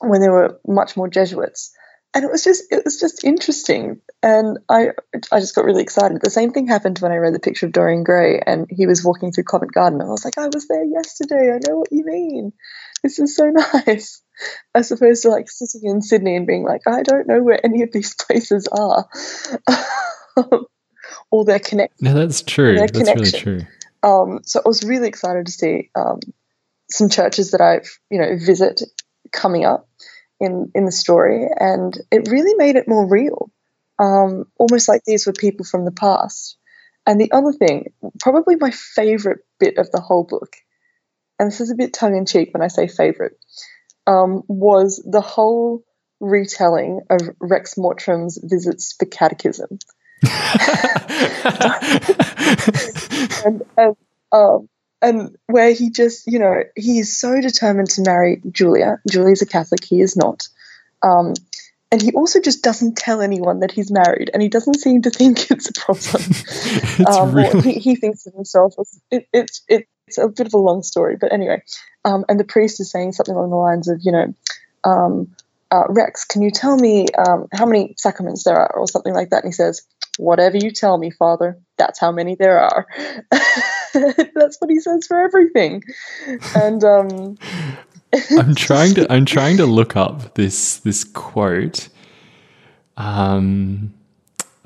when 0.00 0.20
there 0.20 0.32
were 0.32 0.60
much 0.66 0.96
more 0.96 1.08
Jesuits. 1.08 1.72
And 2.16 2.24
it 2.24 2.30
was 2.30 2.44
just 2.44 2.64
it 2.70 2.84
was 2.84 3.00
just 3.00 3.24
interesting. 3.24 4.00
And 4.22 4.58
I 4.68 4.90
I 5.32 5.40
just 5.40 5.56
got 5.56 5.64
really 5.64 5.82
excited. 5.82 6.20
The 6.20 6.30
same 6.30 6.52
thing 6.52 6.68
happened 6.68 6.98
when 7.00 7.10
I 7.10 7.16
read 7.16 7.34
the 7.34 7.40
picture 7.40 7.66
of 7.66 7.72
Dorian 7.72 8.04
Gray 8.04 8.38
and 8.38 8.66
he 8.70 8.86
was 8.86 9.04
walking 9.04 9.32
through 9.32 9.44
Covent 9.44 9.72
Garden. 9.72 10.00
I 10.00 10.04
was 10.04 10.24
like, 10.24 10.38
I 10.38 10.46
was 10.46 10.68
there 10.68 10.84
yesterday. 10.84 11.50
I 11.52 11.58
know 11.68 11.78
what 11.78 11.90
you 11.90 12.04
mean. 12.04 12.52
This 13.02 13.18
is 13.18 13.34
so 13.34 13.46
nice. 13.86 14.22
As 14.74 14.92
opposed 14.92 15.22
to 15.22 15.30
like 15.30 15.50
sitting 15.50 15.88
in 15.90 16.02
Sydney 16.02 16.36
and 16.36 16.46
being 16.46 16.64
like, 16.64 16.82
I 16.86 17.02
don't 17.02 17.26
know 17.26 17.42
where 17.42 17.64
any 17.64 17.82
of 17.82 17.90
these 17.92 18.14
places 18.26 18.68
are. 18.68 19.08
Um, 20.36 20.66
or 21.30 21.44
they're 21.44 21.58
connected. 21.58 22.02
No, 22.02 22.14
that's 22.14 22.42
true. 22.42 22.76
Their 22.76 22.88
That's 22.88 23.14
really 23.14 23.30
true. 23.30 23.60
Um, 24.02 24.40
so 24.44 24.60
I 24.64 24.68
was 24.68 24.84
really 24.84 25.08
excited 25.08 25.46
to 25.46 25.52
see 25.52 25.90
um, 25.94 26.20
some 26.90 27.08
churches 27.08 27.52
that 27.52 27.60
I've 27.60 27.98
you 28.10 28.18
know 28.18 28.36
visit 28.36 28.82
coming 29.32 29.64
up 29.64 29.88
in 30.40 30.70
in 30.74 30.84
the 30.84 30.92
story, 30.92 31.46
and 31.58 31.98
it 32.10 32.28
really 32.28 32.54
made 32.54 32.76
it 32.76 32.88
more 32.88 33.08
real, 33.08 33.50
um, 33.98 34.44
almost 34.58 34.88
like 34.88 35.02
these 35.04 35.26
were 35.26 35.32
people 35.32 35.64
from 35.64 35.84
the 35.84 35.92
past. 35.92 36.56
And 37.06 37.20
the 37.20 37.32
other 37.32 37.52
thing, 37.52 37.92
probably 38.20 38.56
my 38.56 38.70
favorite 38.70 39.40
bit 39.60 39.76
of 39.76 39.90
the 39.90 40.00
whole 40.00 40.24
book, 40.24 40.56
and 41.38 41.48
this 41.50 41.60
is 41.60 41.70
a 41.70 41.74
bit 41.74 41.92
tongue 41.92 42.16
in 42.16 42.26
cheek 42.26 42.54
when 42.54 42.62
I 42.62 42.68
say 42.68 42.88
favorite, 42.88 43.36
um, 44.06 44.42
was 44.48 45.02
the 45.10 45.20
whole 45.20 45.84
retelling 46.20 47.02
of 47.10 47.20
Rex 47.40 47.76
Mottram's 47.76 48.38
visits 48.42 48.94
for 48.98 49.06
catechism. 49.06 49.78
And, 53.44 53.62
and 53.76 53.96
Um, 54.34 54.68
and 55.00 55.36
where 55.46 55.72
he 55.72 55.90
just, 55.90 56.26
you 56.26 56.38
know, 56.38 56.64
he 56.76 56.98
is 56.98 57.18
so 57.18 57.40
determined 57.40 57.90
to 57.90 58.02
marry 58.02 58.40
Julia. 58.50 59.00
Julia's 59.08 59.42
a 59.42 59.46
Catholic, 59.46 59.84
he 59.84 60.00
is 60.00 60.16
not. 60.16 60.48
Um, 61.02 61.34
and 61.92 62.02
he 62.02 62.10
also 62.12 62.40
just 62.40 62.64
doesn't 62.64 62.96
tell 62.96 63.20
anyone 63.20 63.60
that 63.60 63.70
he's 63.70 63.92
married, 63.92 64.30
and 64.32 64.42
he 64.42 64.48
doesn't 64.48 64.80
seem 64.80 65.02
to 65.02 65.10
think 65.10 65.50
it's 65.50 65.68
a 65.68 65.72
problem. 65.72 66.22
it's 66.28 67.16
um, 67.16 67.32
really... 67.32 67.74
he, 67.74 67.78
he, 67.78 67.96
thinks 67.96 68.26
of 68.26 68.34
himself 68.34 68.74
as 68.80 69.00
it, 69.10 69.28
it, 69.32 69.50
it, 69.68 69.86
it's 70.08 70.18
a 70.18 70.28
bit 70.28 70.46
of 70.46 70.54
a 70.54 70.58
long 70.58 70.82
story, 70.82 71.16
but 71.20 71.32
anyway. 71.32 71.62
Um, 72.04 72.24
and 72.28 72.40
the 72.40 72.44
priest 72.44 72.80
is 72.80 72.90
saying 72.90 73.12
something 73.12 73.34
along 73.34 73.50
the 73.50 73.56
lines 73.56 73.88
of, 73.88 74.00
you 74.02 74.10
know, 74.10 74.34
um, 74.82 75.36
uh, 75.70 75.84
Rex, 75.88 76.24
can 76.24 76.42
you 76.42 76.50
tell 76.50 76.76
me 76.76 77.06
um, 77.16 77.46
how 77.52 77.66
many 77.66 77.94
sacraments 77.96 78.44
there 78.44 78.56
are, 78.56 78.74
or 78.74 78.88
something 78.88 79.14
like 79.14 79.30
that? 79.30 79.44
And 79.44 79.48
he 79.48 79.52
says, 79.52 79.82
whatever 80.18 80.56
you 80.56 80.70
tell 80.70 80.98
me, 80.98 81.10
Father, 81.10 81.58
that's 81.76 81.98
how 81.98 82.12
many 82.12 82.34
there 82.34 82.60
are. 82.60 82.86
that's 83.30 84.58
what 84.58 84.70
he 84.70 84.80
says 84.80 85.06
for 85.06 85.20
everything. 85.20 85.82
And 86.54 86.82
um, 86.84 87.38
I'm 88.38 88.54
trying 88.54 88.94
to 88.94 89.12
I'm 89.12 89.24
trying 89.24 89.56
to 89.58 89.66
look 89.66 89.96
up 89.96 90.34
this 90.34 90.78
this 90.78 91.04
quote. 91.04 91.88
Um, 92.96 93.92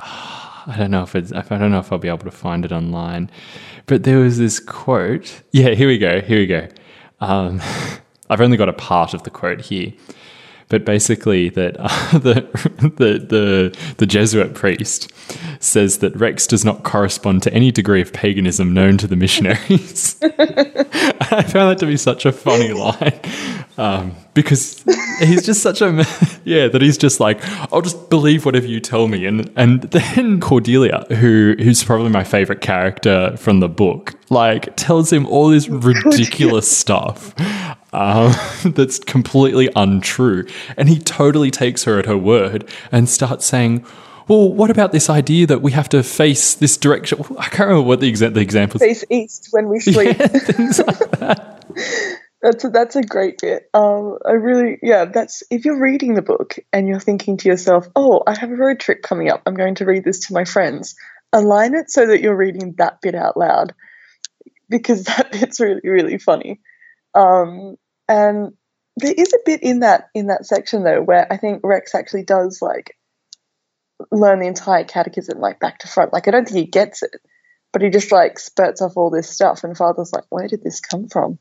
I 0.01 0.75
don't 0.77 0.91
know 0.91 1.03
if 1.03 1.15
it's 1.15 1.33
I 1.33 1.43
don't 1.43 1.71
know 1.71 1.79
if 1.79 1.93
I'll 1.93 1.99
be 1.99 2.09
able 2.09 2.19
to 2.19 2.31
find 2.31 2.65
it 2.65 2.73
online, 2.73 3.31
but 3.87 4.05
there 4.05 4.19
was 4.19 4.39
this 4.39 4.61
quote. 4.61 5.43
Yeah, 5.53 5.71
here 5.71 5.89
we 5.89 5.99
go. 5.99 6.21
Here 6.21 6.39
we 6.39 6.47
go. 6.47 6.69
Um, 7.21 7.61
I've 8.31 8.43
only 8.43 8.59
got 8.59 8.69
a 8.69 8.75
part 8.75 9.15
of 9.15 9.23
the 9.23 9.31
quote 9.31 9.63
here 9.63 9.95
but 10.69 10.85
basically 10.85 11.49
that 11.51 11.77
uh, 11.79 11.89
the, 12.19 12.49
the, 12.97 13.19
the 13.19 13.79
the 13.97 14.07
Jesuit 14.07 14.55
priest 14.55 15.11
says 15.61 15.99
that 15.99 16.15
Rex 16.17 16.47
does 16.47 16.65
not 16.65 16.85
correspond 16.85 17.43
to 17.43 17.53
any 17.53 17.71
degree 17.71 18.01
of 18.01 18.13
paganism 18.13 18.73
known 18.73 18.97
to 18.99 19.07
the 19.07 19.17
missionaries. 19.17 20.17
I 20.23 21.43
found 21.43 21.71
that 21.71 21.79
to 21.81 21.87
be 21.87 21.97
such 21.97 22.25
a 22.25 22.33
funny 22.33 22.73
line 22.73 23.21
um, 23.77 24.15
because 24.35 24.85
he's 25.21 25.45
just 25.45 25.63
such 25.63 25.81
a 25.81 26.05
yeah 26.45 26.69
that 26.69 26.83
he's 26.83 26.99
just 26.99 27.21
like 27.21 27.39
I'll 27.73 27.83
just 27.83 28.11
believe 28.11 28.45
whatever 28.45 28.67
you 28.67 28.81
tell 28.81 29.09
me, 29.09 29.25
and 29.27 29.51
and 29.57 29.83
then 29.83 30.41
Cordelia, 30.41 31.05
who 31.11 31.55
who's 31.59 31.83
probably 31.85 32.11
my 32.11 32.25
favorite 32.25 32.61
character 32.61 33.37
from 33.37 33.61
the 33.61 33.69
book, 33.69 34.15
like 34.31 34.75
tells 34.77 35.13
him 35.13 35.27
all 35.27 35.49
this 35.49 35.69
ridiculous 35.69 36.71
stuff 36.71 37.35
um, 37.93 38.33
that's 38.65 38.99
completely 38.99 39.69
untrue. 39.75 40.47
And 40.77 40.89
he 40.89 40.99
totally 40.99 41.51
takes 41.51 41.85
her 41.85 41.99
at 41.99 42.07
her 42.07 42.19
word 42.19 42.69
and 42.93 43.09
starts 43.09 43.47
saying, 43.47 43.85
well, 44.29 44.53
what 44.53 44.71
about 44.71 44.93
this 44.93 45.09
idea 45.09 45.47
that 45.47 45.63
we 45.63 45.73
have 45.73 45.89
to 45.91 46.03
face 46.03 46.55
this 46.55 46.77
direction? 46.77 47.25
I 47.39 47.49
can't 47.49 47.69
remember 47.69 47.89
what 47.89 48.01
the, 48.01 48.13
exa- 48.13 48.35
the 48.35 48.41
example 48.41 48.79
Face 48.79 49.05
east 49.09 49.49
when 49.53 49.69
we 49.69 49.81
sleep. 49.81 50.19
Yeah, 50.19 50.27
things 50.27 50.79
like 50.79 51.11
that. 51.13 51.65
that's 52.43 52.65
a, 52.65 52.69
that's 52.69 52.97
a 52.97 53.03
great 53.03 53.41
bit. 53.41 53.71
Um, 53.73 54.19
I 54.27 54.33
really, 54.33 54.79
yeah, 54.83 55.07
that's 55.07 55.43
if 55.51 55.65
you're 55.65 55.81
reading 55.81 56.13
the 56.15 56.23
book 56.23 56.59
and 56.75 56.87
you're 56.87 57.01
thinking 57.01 57.39
to 57.39 57.49
yourself, 57.49 57.89
oh, 57.97 58.23
I 58.27 58.39
have 58.39 58.51
a 58.51 58.57
road 58.57 58.81
trip 58.81 59.03
coming 59.03 59.31
up. 59.31 59.43
I'm 59.47 59.55
going 59.55 59.77
to 59.77 59.87
read 59.87 60.05
this 60.05 60.27
to 60.27 60.35
my 60.35 60.45
friends. 60.45 60.95
Align 61.33 61.75
it 61.75 61.91
so 61.91 62.07
that 62.07 62.21
you're 62.21 62.37
reading 62.37 62.75
that 62.79 63.01
bit 63.01 63.15
out 63.15 63.37
loud 63.37 63.75
because 64.69 65.05
that 65.05 65.33
bit's 65.33 65.59
really, 65.59 65.81
really 65.85 66.19
funny. 66.19 66.61
Um, 67.19 67.77
and 68.09 68.53
there 68.97 69.15
is 69.17 69.33
a 69.33 69.39
bit 69.45 69.63
in 69.63 69.81
that 69.81 70.09
in 70.15 70.29
that 70.29 70.47
section 70.47 70.85
though 70.85 71.03
where 71.03 71.27
I 71.31 71.37
think 71.37 71.61
Rex 71.63 71.95
actually 71.95 72.25
does 72.25 72.61
like 72.63 72.97
learn 74.11 74.41
the 74.41 74.47
entire 74.47 74.85
catechism 74.85 75.39
like 75.39 75.61
back 75.61 75.81
to 75.81 75.89
front. 75.89 76.13
Like 76.13 76.29
I 76.29 76.31
don't 76.31 76.47
think 76.47 76.59
he 76.59 76.67
gets 76.67 77.03
it, 77.03 77.11
but 77.73 77.83
he 77.83 77.91
just 77.91 78.13
like 78.13 78.39
spurts 78.39 78.83
off 78.83 78.97
all 78.97 79.11
this 79.11 79.29
stuff, 79.29 79.65
and 79.65 79.77
Father's 79.77 80.13
like, 80.13 80.25
where 80.31 80.49
did 80.49 80.63
this 80.63 80.81
come 80.81 81.09
from? 81.09 81.39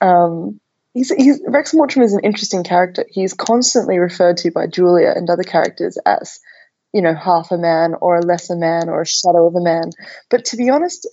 Um, 0.00 0.60
he's, 0.94 1.10
he's 1.10 1.40
Rex 1.46 1.74
Mottram 1.74 2.02
is 2.02 2.14
an 2.14 2.24
interesting 2.24 2.64
character. 2.64 3.04
He's 3.08 3.34
constantly 3.34 3.98
referred 3.98 4.38
to 4.38 4.50
by 4.50 4.66
Julia 4.66 5.12
and 5.14 5.28
other 5.28 5.42
characters 5.42 5.98
as, 6.06 6.38
you 6.92 7.02
know, 7.02 7.14
half 7.14 7.50
a 7.50 7.58
man 7.58 7.94
or 8.00 8.16
a 8.16 8.24
lesser 8.24 8.56
man 8.56 8.88
or 8.88 9.02
a 9.02 9.06
shadow 9.06 9.46
of 9.46 9.54
a 9.54 9.60
man. 9.60 9.90
But 10.30 10.46
to 10.46 10.56
be 10.56 10.70
honest, 10.70 11.08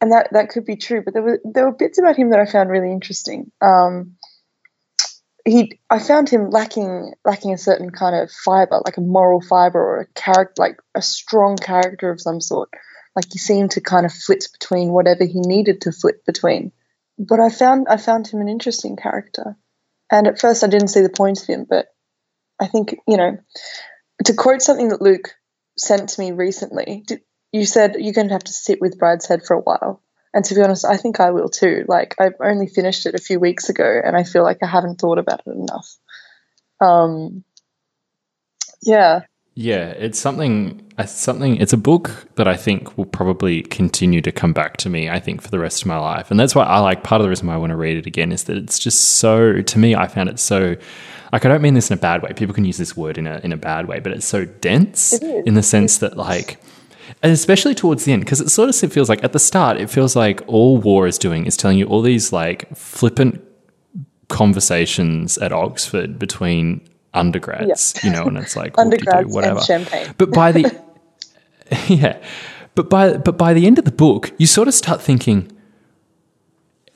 and 0.00 0.12
that 0.12 0.28
that 0.32 0.48
could 0.50 0.64
be 0.64 0.76
true. 0.76 1.02
But 1.04 1.14
there 1.14 1.22
were 1.22 1.40
there 1.44 1.64
were 1.64 1.76
bits 1.76 1.98
about 1.98 2.16
him 2.16 2.30
that 2.30 2.40
I 2.40 2.46
found 2.46 2.70
really 2.70 2.92
interesting. 2.92 3.50
Um, 3.60 4.16
he, 5.44 5.78
I 5.90 5.98
found 5.98 6.28
him 6.28 6.50
lacking 6.50 7.12
lacking 7.24 7.52
a 7.52 7.58
certain 7.58 7.90
kind 7.90 8.16
of 8.16 8.30
fiber, 8.30 8.80
like 8.84 8.96
a 8.96 9.02
moral 9.02 9.40
fiber 9.40 9.78
or 9.78 10.00
a 10.00 10.06
character, 10.14 10.54
like 10.58 10.78
a 10.94 11.02
strong 11.02 11.56
character 11.56 12.10
of 12.10 12.20
some 12.20 12.40
sort. 12.40 12.70
Like 13.14 13.26
he 13.32 13.38
seemed 13.38 13.72
to 13.72 13.80
kind 13.80 14.06
of 14.06 14.12
flit 14.12 14.48
between 14.58 14.90
whatever 14.90 15.24
he 15.24 15.40
needed 15.40 15.82
to 15.82 15.92
flit 15.92 16.24
between. 16.26 16.72
But 17.18 17.40
I 17.40 17.50
found 17.50 17.86
I 17.88 17.96
found 17.98 18.26
him 18.26 18.40
an 18.40 18.48
interesting 18.48 18.96
character, 18.96 19.56
and 20.10 20.26
at 20.26 20.40
first 20.40 20.64
I 20.64 20.68
didn't 20.68 20.88
see 20.88 21.02
the 21.02 21.10
point 21.10 21.40
of 21.40 21.46
him, 21.46 21.66
but 21.68 21.86
I 22.58 22.66
think 22.66 22.96
you 23.06 23.16
know, 23.16 23.38
to 24.24 24.34
quote 24.34 24.62
something 24.62 24.88
that 24.88 25.02
Luke 25.02 25.34
sent 25.76 26.08
to 26.10 26.20
me 26.20 26.32
recently. 26.32 27.04
Did, 27.06 27.20
you 27.54 27.66
said 27.66 27.94
you're 28.00 28.12
going 28.12 28.26
to 28.26 28.34
have 28.34 28.42
to 28.42 28.52
sit 28.52 28.80
with 28.80 28.98
Brideshead 28.98 29.46
for 29.46 29.54
a 29.54 29.60
while. 29.60 30.02
And 30.34 30.44
to 30.46 30.56
be 30.56 30.60
honest, 30.60 30.84
I 30.84 30.96
think 30.96 31.20
I 31.20 31.30
will 31.30 31.48
too. 31.48 31.84
Like 31.86 32.16
I've 32.18 32.34
only 32.40 32.66
finished 32.66 33.06
it 33.06 33.14
a 33.14 33.22
few 33.22 33.38
weeks 33.38 33.68
ago, 33.68 34.00
and 34.04 34.16
I 34.16 34.24
feel 34.24 34.42
like 34.42 34.58
I 34.60 34.66
haven't 34.66 35.00
thought 35.00 35.18
about 35.18 35.42
it 35.46 35.52
enough. 35.52 35.96
Um, 36.80 37.44
yeah. 38.82 39.20
Yeah, 39.54 39.90
it's 39.90 40.18
something. 40.18 40.84
It's 40.98 41.12
something. 41.12 41.58
It's 41.58 41.72
a 41.72 41.76
book 41.76 42.26
that 42.34 42.48
I 42.48 42.56
think 42.56 42.98
will 42.98 43.04
probably 43.04 43.62
continue 43.62 44.20
to 44.22 44.32
come 44.32 44.52
back 44.52 44.76
to 44.78 44.90
me. 44.90 45.08
I 45.08 45.20
think 45.20 45.40
for 45.40 45.50
the 45.52 45.60
rest 45.60 45.82
of 45.82 45.86
my 45.86 45.98
life, 45.98 46.32
and 46.32 46.40
that's 46.40 46.56
why 46.56 46.64
I 46.64 46.80
like. 46.80 47.04
Part 47.04 47.20
of 47.20 47.24
the 47.24 47.28
reason 47.28 47.46
why 47.46 47.54
I 47.54 47.58
want 47.58 47.70
to 47.70 47.76
read 47.76 47.96
it 47.96 48.06
again 48.06 48.32
is 48.32 48.44
that 48.44 48.56
it's 48.56 48.80
just 48.80 49.00
so. 49.00 49.62
To 49.62 49.78
me, 49.78 49.94
I 49.94 50.08
found 50.08 50.28
it 50.28 50.40
so. 50.40 50.74
Like 51.32 51.44
I 51.44 51.48
don't 51.48 51.62
mean 51.62 51.74
this 51.74 51.88
in 51.88 51.96
a 51.96 52.00
bad 52.00 52.24
way. 52.24 52.32
People 52.32 52.52
can 52.52 52.64
use 52.64 52.78
this 52.78 52.96
word 52.96 53.16
in 53.16 53.28
a 53.28 53.40
in 53.44 53.52
a 53.52 53.56
bad 53.56 53.86
way, 53.86 54.00
but 54.00 54.10
it's 54.10 54.26
so 54.26 54.44
dense 54.44 55.12
in 55.12 55.54
the 55.54 55.62
sense 55.62 55.98
that 55.98 56.16
like 56.16 56.58
and 57.22 57.32
especially 57.32 57.74
towards 57.74 58.04
the 58.04 58.12
end 58.12 58.24
because 58.24 58.40
it 58.40 58.48
sort 58.48 58.68
of 58.68 58.92
feels 58.92 59.08
like 59.08 59.22
at 59.24 59.32
the 59.32 59.38
start 59.38 59.76
it 59.76 59.88
feels 59.88 60.14
like 60.14 60.42
all 60.46 60.78
Waugh 60.78 61.04
is 61.04 61.18
doing 61.18 61.46
is 61.46 61.56
telling 61.56 61.78
you 61.78 61.86
all 61.86 62.02
these 62.02 62.32
like 62.32 62.74
flippant 62.76 63.42
conversations 64.28 65.38
at 65.38 65.52
Oxford 65.52 66.18
between 66.18 66.80
undergrads, 67.12 67.94
you 68.02 68.10
know, 68.10 68.24
and 68.24 68.36
it's 68.36 68.56
like 68.56 68.76
undergrads 68.78 69.28
do, 69.28 69.34
whatever. 69.34 69.58
and 69.58 69.66
champagne. 69.66 70.14
But 70.18 70.32
by 70.32 70.52
the 70.52 70.62
yeah, 71.88 72.20
but 72.74 72.90
by 72.90 73.16
but 73.16 73.38
by 73.38 73.54
the 73.54 73.66
end 73.66 73.78
of 73.78 73.84
the 73.84 73.92
book, 73.92 74.32
you 74.38 74.46
sort 74.46 74.68
of 74.68 74.74
start 74.74 75.00
thinking, 75.00 75.50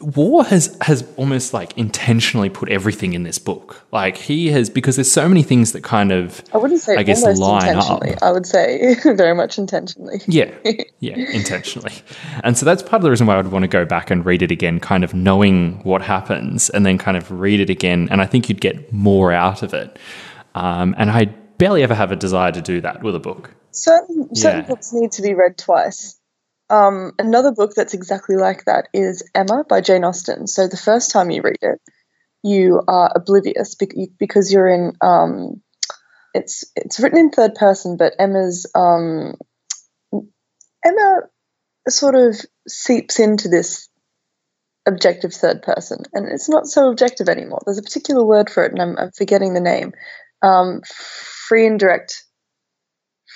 Waugh 0.00 0.44
has 0.44 0.76
has 0.80 1.04
almost 1.16 1.52
like 1.52 1.76
intentionally 1.76 2.48
put 2.48 2.68
everything 2.68 3.14
in 3.14 3.24
this 3.24 3.38
book. 3.38 3.84
Like 3.90 4.16
he 4.16 4.48
has 4.48 4.70
because 4.70 4.96
there's 4.96 5.10
so 5.10 5.28
many 5.28 5.42
things 5.42 5.72
that 5.72 5.82
kind 5.82 6.12
of 6.12 6.42
I 6.54 6.58
wouldn't 6.58 6.80
say 6.80 6.96
I 6.96 7.02
guess 7.02 7.22
line 7.38 7.76
up. 7.76 8.02
I 8.22 8.30
would 8.30 8.46
say 8.46 8.94
very 9.04 9.34
much 9.34 9.58
intentionally. 9.58 10.20
Yeah, 10.28 10.54
yeah, 11.00 11.16
intentionally. 11.16 11.92
And 12.44 12.56
so 12.56 12.64
that's 12.64 12.80
part 12.80 12.94
of 12.94 13.02
the 13.02 13.10
reason 13.10 13.26
why 13.26 13.34
I 13.34 13.36
would 13.38 13.50
want 13.50 13.64
to 13.64 13.68
go 13.68 13.84
back 13.84 14.10
and 14.10 14.24
read 14.24 14.42
it 14.42 14.52
again, 14.52 14.78
kind 14.78 15.02
of 15.02 15.14
knowing 15.14 15.82
what 15.82 16.02
happens, 16.02 16.70
and 16.70 16.86
then 16.86 16.96
kind 16.96 17.16
of 17.16 17.30
read 17.32 17.58
it 17.58 17.68
again. 17.68 18.08
And 18.12 18.22
I 18.22 18.26
think 18.26 18.48
you'd 18.48 18.60
get 18.60 18.92
more 18.92 19.32
out 19.32 19.64
of 19.64 19.74
it. 19.74 19.98
Um, 20.54 20.94
and 20.96 21.10
I 21.10 21.24
barely 21.58 21.82
ever 21.82 21.94
have 21.94 22.12
a 22.12 22.16
desire 22.16 22.52
to 22.52 22.62
do 22.62 22.80
that 22.82 23.02
with 23.02 23.16
a 23.16 23.20
book. 23.20 23.52
Certain 23.72 24.34
certain 24.34 24.60
yeah. 24.60 24.66
books 24.66 24.92
need 24.92 25.12
to 25.12 25.22
be 25.22 25.34
read 25.34 25.58
twice. 25.58 26.17
Um, 26.70 27.12
another 27.18 27.52
book 27.52 27.72
that's 27.74 27.94
exactly 27.94 28.36
like 28.36 28.64
that 28.66 28.88
is 28.92 29.28
Emma 29.34 29.64
by 29.68 29.80
Jane 29.80 30.04
Austen. 30.04 30.46
So 30.46 30.68
the 30.68 30.76
first 30.76 31.10
time 31.10 31.30
you 31.30 31.42
read 31.42 31.58
it, 31.62 31.80
you 32.42 32.82
are 32.86 33.10
oblivious 33.14 33.74
because 33.74 34.52
you're 34.52 34.68
in. 34.68 34.92
Um, 35.00 35.62
it's 36.34 36.64
it's 36.76 37.00
written 37.00 37.18
in 37.18 37.30
third 37.30 37.54
person, 37.54 37.96
but 37.96 38.14
Emma's 38.18 38.70
um, 38.74 39.34
Emma 40.84 41.22
sort 41.88 42.14
of 42.14 42.36
seeps 42.68 43.18
into 43.18 43.48
this 43.48 43.88
objective 44.86 45.32
third 45.32 45.62
person, 45.62 46.02
and 46.12 46.28
it's 46.28 46.48
not 46.48 46.66
so 46.66 46.90
objective 46.90 47.28
anymore. 47.28 47.60
There's 47.64 47.78
a 47.78 47.82
particular 47.82 48.24
word 48.24 48.50
for 48.50 48.64
it, 48.64 48.72
and 48.72 48.82
I'm, 48.82 48.96
I'm 48.98 49.10
forgetting 49.12 49.54
the 49.54 49.60
name. 49.60 49.92
Um, 50.42 50.82
free 50.86 51.66
indirect, 51.66 52.24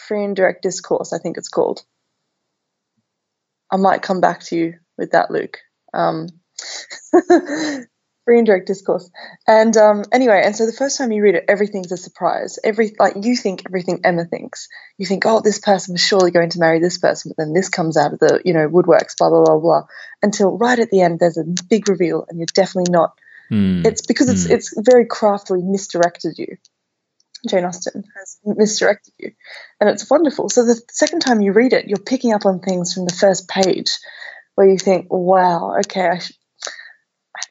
free 0.07 0.23
indirect 0.23 0.63
discourse, 0.63 1.13
I 1.13 1.19
think 1.19 1.39
it's 1.39 1.49
called. 1.49 1.83
I 3.73 3.77
might 3.79 4.03
come 4.03 4.21
back 4.21 4.41
to 4.45 4.57
you 4.57 4.75
with 4.99 5.13
that, 5.13 5.31
Luke. 5.31 5.59
Um, 5.95 6.29
free 8.25 8.39
indirect 8.39 8.67
discourse. 8.67 9.11
And 9.47 9.77
um, 9.77 10.05
anyway, 10.13 10.43
and 10.45 10.55
so 10.55 10.67
the 10.67 10.73
first 10.73 10.99
time 10.99 11.11
you 11.11 11.23
read 11.23 11.35
it, 11.35 11.45
everything's 11.49 11.91
a 11.91 11.97
surprise. 11.97 12.59
Every 12.63 12.93
like 12.99 13.15
you 13.23 13.37
think 13.37 13.63
everything 13.67 14.01
Emma 14.05 14.25
thinks. 14.25 14.69
You 14.99 15.07
think, 15.07 15.25
oh, 15.27 15.41
this 15.41 15.59
person 15.59 15.95
was 15.95 16.01
surely 16.01 16.31
going 16.31 16.51
to 16.51 16.61
marry 16.61 16.79
this 16.79 16.99
person, 16.99 17.33
but 17.35 17.43
then 17.43 17.53
this 17.53 17.69
comes 17.69 17.97
out 17.97 18.13
of 18.13 18.19
the 18.19 18.41
you 18.45 18.53
know 18.53 18.69
woodworks, 18.69 19.17
blah 19.17 19.31
blah 19.31 19.45
blah 19.45 19.59
blah. 19.59 19.83
Until 20.23 20.57
right 20.57 20.79
at 20.79 20.91
the 20.91 21.01
end, 21.01 21.19
there's 21.19 21.39
a 21.39 21.45
big 21.69 21.89
reveal, 21.89 22.27
and 22.29 22.39
you're 22.39 22.47
definitely 22.55 22.93
not. 22.93 23.19
Mm. 23.51 23.85
It's 23.87 24.07
because 24.07 24.29
it's 24.29 24.47
mm. 24.47 24.51
it's 24.51 24.75
very 24.79 25.07
craftily 25.07 25.63
misdirected 25.63 26.39
you. 26.39 26.57
Jane 27.49 27.65
Austen 27.65 28.05
has 28.19 28.39
misdirected 28.45 29.15
you. 29.19 29.33
And 29.81 29.91
it's 29.91 30.09
wonderful. 30.09 30.49
So 30.49 30.65
the 30.65 30.81
second 30.91 31.21
time 31.21 31.41
you 31.41 31.53
read 31.53 31.73
it, 31.73 31.89
you're 31.89 31.99
picking 31.99 32.33
up 32.33 32.47
on 32.47 32.61
things 32.61 32.95
from 32.95 33.05
the 33.05 33.15
first 33.15 33.49
page 33.49 33.91
where 34.55 34.69
you 34.69 34.79
think, 34.79 35.07
wow, 35.11 35.77
okay, 35.81 36.21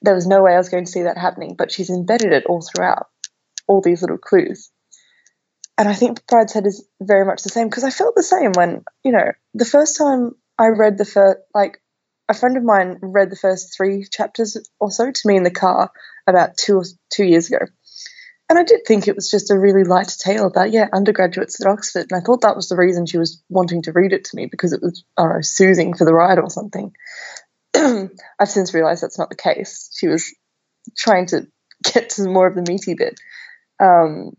there 0.01 0.15
was 0.15 0.27
no 0.27 0.41
way 0.41 0.53
I 0.53 0.57
was 0.57 0.69
going 0.69 0.85
to 0.85 0.91
see 0.91 1.03
that 1.03 1.17
happening, 1.17 1.55
but 1.57 1.71
she's 1.71 1.89
embedded 1.89 2.31
it 2.31 2.45
all 2.45 2.61
throughout, 2.61 3.07
all 3.67 3.81
these 3.81 4.01
little 4.01 4.17
clues. 4.17 4.71
And 5.77 5.89
I 5.89 5.93
think 5.93 6.25
Brideshead 6.27 6.67
is 6.67 6.87
very 7.01 7.25
much 7.25 7.43
the 7.43 7.49
same 7.49 7.67
because 7.67 7.83
I 7.83 7.89
felt 7.89 8.15
the 8.15 8.23
same 8.23 8.51
when, 8.53 8.83
you 9.03 9.11
know, 9.11 9.31
the 9.53 9.65
first 9.65 9.97
time 9.97 10.31
I 10.57 10.67
read 10.67 10.97
the 10.97 11.05
first, 11.05 11.39
like, 11.53 11.81
a 12.29 12.33
friend 12.33 12.55
of 12.55 12.63
mine 12.63 12.97
read 13.01 13.29
the 13.29 13.35
first 13.35 13.75
three 13.75 14.05
chapters 14.09 14.57
or 14.79 14.89
so 14.89 15.11
to 15.11 15.21
me 15.25 15.35
in 15.35 15.43
the 15.43 15.51
car 15.51 15.91
about 16.27 16.55
two 16.55 16.81
two 17.11 17.25
years 17.25 17.47
ago. 17.51 17.65
And 18.51 18.59
I 18.59 18.63
did 18.63 18.81
think 18.85 19.07
it 19.07 19.15
was 19.15 19.31
just 19.31 19.49
a 19.49 19.57
really 19.57 19.85
light 19.85 20.13
tale 20.19 20.45
about, 20.45 20.73
yeah, 20.73 20.89
undergraduates 20.91 21.61
at 21.61 21.71
Oxford. 21.71 22.07
And 22.11 22.19
I 22.19 22.19
thought 22.19 22.41
that 22.41 22.57
was 22.57 22.67
the 22.67 22.75
reason 22.75 23.05
she 23.05 23.17
was 23.17 23.41
wanting 23.47 23.83
to 23.83 23.93
read 23.93 24.11
it 24.11 24.25
to 24.25 24.35
me 24.35 24.45
because 24.45 24.73
it 24.73 24.81
was, 24.81 25.05
I 25.17 25.21
don't 25.21 25.35
know, 25.35 25.41
soothing 25.41 25.93
for 25.93 26.03
the 26.03 26.13
ride 26.13 26.37
or 26.37 26.49
something. 26.49 26.91
I've 27.73 28.49
since 28.49 28.73
realized 28.73 29.03
that's 29.03 29.17
not 29.17 29.29
the 29.29 29.37
case. 29.37 29.89
She 29.97 30.09
was 30.09 30.35
trying 30.97 31.27
to 31.27 31.47
get 31.93 32.09
to 32.09 32.27
more 32.27 32.45
of 32.45 32.55
the 32.55 32.69
meaty 32.69 32.93
bit. 32.93 33.17
Um, 33.79 34.31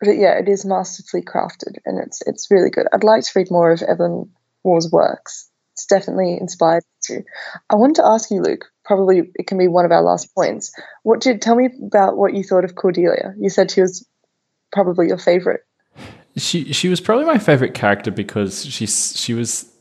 but 0.00 0.16
yeah, 0.16 0.38
it 0.38 0.48
is 0.48 0.64
masterfully 0.64 1.22
crafted 1.22 1.76
and 1.84 2.02
it's 2.02 2.22
it's 2.24 2.50
really 2.50 2.70
good. 2.70 2.86
I'd 2.90 3.04
like 3.04 3.24
to 3.24 3.32
read 3.36 3.50
more 3.50 3.70
of 3.70 3.82
Evelyn 3.82 4.30
Waugh's 4.64 4.90
works. 4.90 5.49
It's 5.80 5.86
definitely 5.86 6.36
inspired 6.38 6.84
to. 7.04 7.22
I 7.70 7.76
wanted 7.76 7.96
to 7.96 8.06
ask 8.06 8.30
you, 8.30 8.42
Luke. 8.42 8.66
Probably 8.84 9.30
it 9.34 9.46
can 9.46 9.56
be 9.56 9.66
one 9.66 9.86
of 9.86 9.92
our 9.92 10.02
last 10.02 10.34
points. 10.34 10.72
What 11.04 11.20
did 11.20 11.40
tell 11.40 11.56
me 11.56 11.70
about 11.86 12.18
what 12.18 12.34
you 12.34 12.44
thought 12.44 12.64
of 12.64 12.74
Cordelia? 12.74 13.34
You 13.38 13.48
said 13.48 13.70
she 13.70 13.80
was 13.80 14.06
probably 14.72 15.08
your 15.08 15.16
favorite. 15.16 15.62
She 16.36 16.74
she 16.74 16.90
was 16.90 17.00
probably 17.00 17.24
my 17.24 17.38
favorite 17.38 17.72
character 17.72 18.10
because 18.10 18.66
she 18.66 18.84
she 18.86 19.32
was 19.32 19.72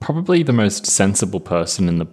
probably 0.00 0.42
the 0.42 0.54
most 0.54 0.86
sensible 0.86 1.40
person 1.40 1.86
in 1.86 1.98
the 1.98 2.06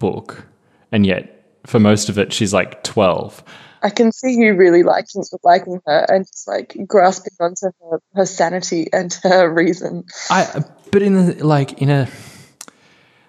book, 0.00 0.48
and 0.90 1.06
yet 1.06 1.46
for 1.64 1.78
most 1.78 2.08
of 2.08 2.18
it 2.18 2.32
she's 2.32 2.52
like 2.52 2.82
twelve. 2.82 3.44
I 3.80 3.90
can 3.90 4.10
see 4.10 4.32
you 4.32 4.54
really 4.54 4.82
liking 4.82 5.22
liking 5.44 5.78
her 5.86 6.06
and 6.08 6.26
just 6.26 6.48
like 6.48 6.74
grasping 6.86 7.34
onto 7.38 7.66
her, 7.66 8.00
her 8.14 8.26
sanity 8.26 8.88
and 8.92 9.12
her 9.22 9.48
reason. 9.52 10.04
I 10.30 10.64
but 10.94 11.02
in 11.02 11.14
the, 11.14 11.44
like 11.44 11.82
in 11.82 11.90
a 11.90 12.08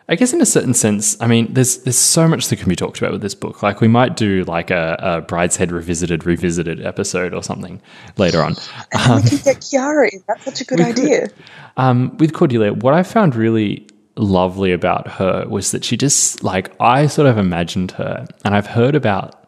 I 0.07 0.13
guess 0.13 0.33
in 0.33 0.39
a 0.39 0.45
certain 0.45 0.75
sense, 0.75 1.19
I 1.19 1.25
mean, 1.25 1.51
there's 1.51 1.77
there's 1.79 1.97
so 1.97 2.27
much 2.27 2.49
that 2.49 2.57
can 2.57 2.69
be 2.69 2.75
talked 2.75 2.99
about 2.99 3.11
with 3.11 3.21
this 3.21 3.33
book. 3.33 3.63
Like 3.63 3.81
we 3.81 3.87
might 3.87 4.15
do 4.15 4.43
like 4.43 4.69
a, 4.69 4.95
a 4.99 5.21
Brideshead 5.23 5.71
revisited 5.71 6.27
revisited 6.27 6.85
episode 6.85 7.33
or 7.33 7.41
something 7.41 7.81
later 8.17 8.43
on. 8.43 8.53
Um, 8.93 9.23
we 9.23 9.31
could 9.31 9.43
get 9.43 9.65
Chiara. 9.67 10.11
That's 10.27 10.45
such 10.45 10.61
a 10.61 10.65
good 10.65 10.79
idea. 10.79 11.29
Um, 11.77 12.15
with 12.17 12.33
Cordelia, 12.33 12.71
what 12.71 12.93
I 12.93 13.01
found 13.01 13.35
really 13.35 13.87
lovely 14.15 14.71
about 14.71 15.07
her 15.07 15.47
was 15.49 15.71
that 15.71 15.83
she 15.83 15.97
just 15.97 16.43
like 16.43 16.71
I 16.79 17.07
sort 17.07 17.27
of 17.27 17.39
imagined 17.39 17.93
her, 17.93 18.27
and 18.45 18.53
I've 18.53 18.67
heard 18.67 18.93
about 18.93 19.44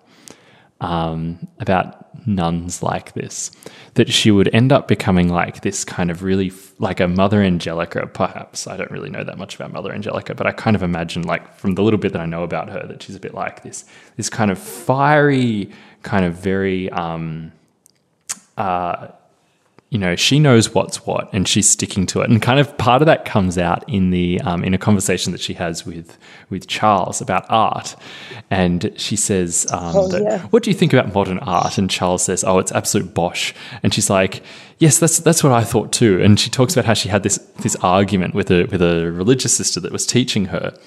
um, 0.81 1.47
about 1.59 2.27
nuns 2.27 2.83
like 2.83 3.13
this, 3.13 3.51
that 3.95 4.11
she 4.11 4.31
would 4.31 4.53
end 4.53 4.71
up 4.71 4.87
becoming 4.87 5.29
like 5.29 5.61
this 5.61 5.83
kind 5.83 6.11
of 6.11 6.23
really 6.23 6.51
like 6.79 6.99
a 6.99 7.07
Mother 7.07 7.41
Angelica, 7.41 8.05
perhaps. 8.07 8.67
I 8.67 8.77
don't 8.77 8.91
really 8.91 9.09
know 9.09 9.23
that 9.23 9.37
much 9.37 9.55
about 9.55 9.71
Mother 9.71 9.93
Angelica, 9.93 10.35
but 10.35 10.45
I 10.45 10.51
kind 10.51 10.75
of 10.75 10.83
imagine 10.83 11.23
like 11.23 11.55
from 11.55 11.75
the 11.75 11.83
little 11.83 11.99
bit 11.99 12.13
that 12.13 12.21
I 12.21 12.25
know 12.25 12.43
about 12.43 12.69
her 12.69 12.85
that 12.87 13.03
she's 13.03 13.15
a 13.15 13.19
bit 13.19 13.33
like 13.33 13.63
this, 13.63 13.85
this 14.17 14.29
kind 14.29 14.51
of 14.51 14.59
fiery, 14.59 15.71
kind 16.03 16.25
of 16.25 16.35
very 16.35 16.89
um, 16.91 17.51
uh, 18.57 19.07
you 19.89 19.97
know 19.97 20.15
she 20.15 20.37
knows 20.37 20.73
what's 20.73 21.05
what 21.05 21.33
and 21.33 21.47
she's 21.47 21.69
sticking 21.69 22.05
to 22.07 22.21
it. 22.21 22.29
And 22.29 22.41
kind 22.41 22.59
of 22.59 22.77
part 22.77 23.01
of 23.01 23.05
that 23.05 23.25
comes 23.25 23.57
out 23.57 23.87
in 23.89 24.09
the 24.09 24.39
um, 24.41 24.63
in 24.63 24.73
a 24.73 24.77
conversation 24.77 25.31
that 25.31 25.41
she 25.41 25.53
has 25.53 25.85
with 25.85 26.17
with 26.49 26.67
charles 26.67 27.21
about 27.21 27.45
art. 27.49 27.95
And 28.51 28.93
she 28.97 29.15
says 29.15 29.67
um, 29.71 29.95
oh, 29.95 30.07
that, 30.09 30.21
yeah. 30.23 30.41
what 30.47 30.63
do 30.63 30.69
you 30.69 30.75
think 30.75 30.93
about 30.93 31.13
modern 31.13 31.39
art? 31.39 31.77
And 31.77 31.89
charles 31.89 32.23
says 32.23 32.43
oh 32.43 32.59
it's 32.59 32.71
absolute 32.71 33.13
bosh. 33.13 33.53
And 33.81 33.93
she's 33.93 34.09
like 34.09 34.43
yes 34.79 34.99
that's 34.99 35.17
that's 35.19 35.43
what 35.43 35.51
i 35.51 35.63
thought 35.63 35.91
too 35.91 36.21
and 36.21 36.39
she 36.39 36.49
talks 36.49 36.73
about 36.73 36.85
how 36.85 36.93
she 36.93 37.09
had 37.09 37.23
this 37.23 37.37
this 37.61 37.75
argument 37.77 38.33
with 38.33 38.51
a 38.51 38.65
with 38.65 38.81
a 38.81 39.11
religious 39.11 39.55
sister 39.55 39.79
that 39.79 39.91
was 39.91 40.05
teaching 40.05 40.45
her 40.45 40.77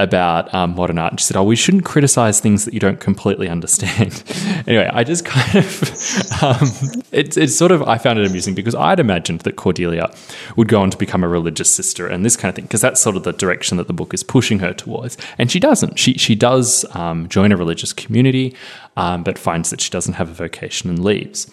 about 0.00 0.52
um, 0.54 0.74
modern 0.74 0.98
art. 0.98 1.12
And 1.12 1.20
she 1.20 1.26
said, 1.26 1.36
"Oh, 1.36 1.44
we 1.44 1.56
shouldn't 1.56 1.84
criticize 1.84 2.40
things 2.40 2.64
that 2.64 2.74
you 2.74 2.80
don't 2.80 3.00
completely 3.00 3.48
understand." 3.48 4.22
anyway, 4.66 4.90
I 4.92 5.04
just 5.04 5.24
kind 5.24 5.56
of 5.56 5.82
um, 6.42 7.02
it's 7.12 7.36
it's 7.36 7.56
sort 7.56 7.70
of 7.70 7.82
I 7.82 7.98
found 7.98 8.18
it 8.18 8.26
amusing 8.26 8.54
because 8.54 8.74
I'd 8.74 8.98
imagined 8.98 9.40
that 9.40 9.56
Cordelia 9.56 10.12
would 10.56 10.68
go 10.68 10.80
on 10.80 10.90
to 10.90 10.96
become 10.96 11.22
a 11.22 11.28
religious 11.28 11.72
sister 11.72 12.06
and 12.06 12.24
this 12.24 12.36
kind 12.36 12.50
of 12.50 12.56
thing 12.56 12.64
because 12.64 12.80
that's 12.80 13.00
sort 13.00 13.16
of 13.16 13.24
the 13.24 13.32
direction 13.32 13.76
that 13.76 13.86
the 13.86 13.92
book 13.92 14.14
is 14.14 14.22
pushing 14.22 14.58
her 14.60 14.72
towards, 14.72 15.16
and 15.38 15.50
she 15.50 15.60
doesn't. 15.60 15.98
She 15.98 16.14
she 16.14 16.34
does 16.34 16.84
um, 16.94 17.28
join 17.28 17.52
a 17.52 17.56
religious 17.56 17.92
community, 17.92 18.56
um, 18.96 19.22
but 19.22 19.38
finds 19.38 19.70
that 19.70 19.80
she 19.80 19.90
doesn't 19.90 20.14
have 20.14 20.30
a 20.30 20.34
vocation 20.34 20.90
and 20.90 21.04
leaves 21.04 21.50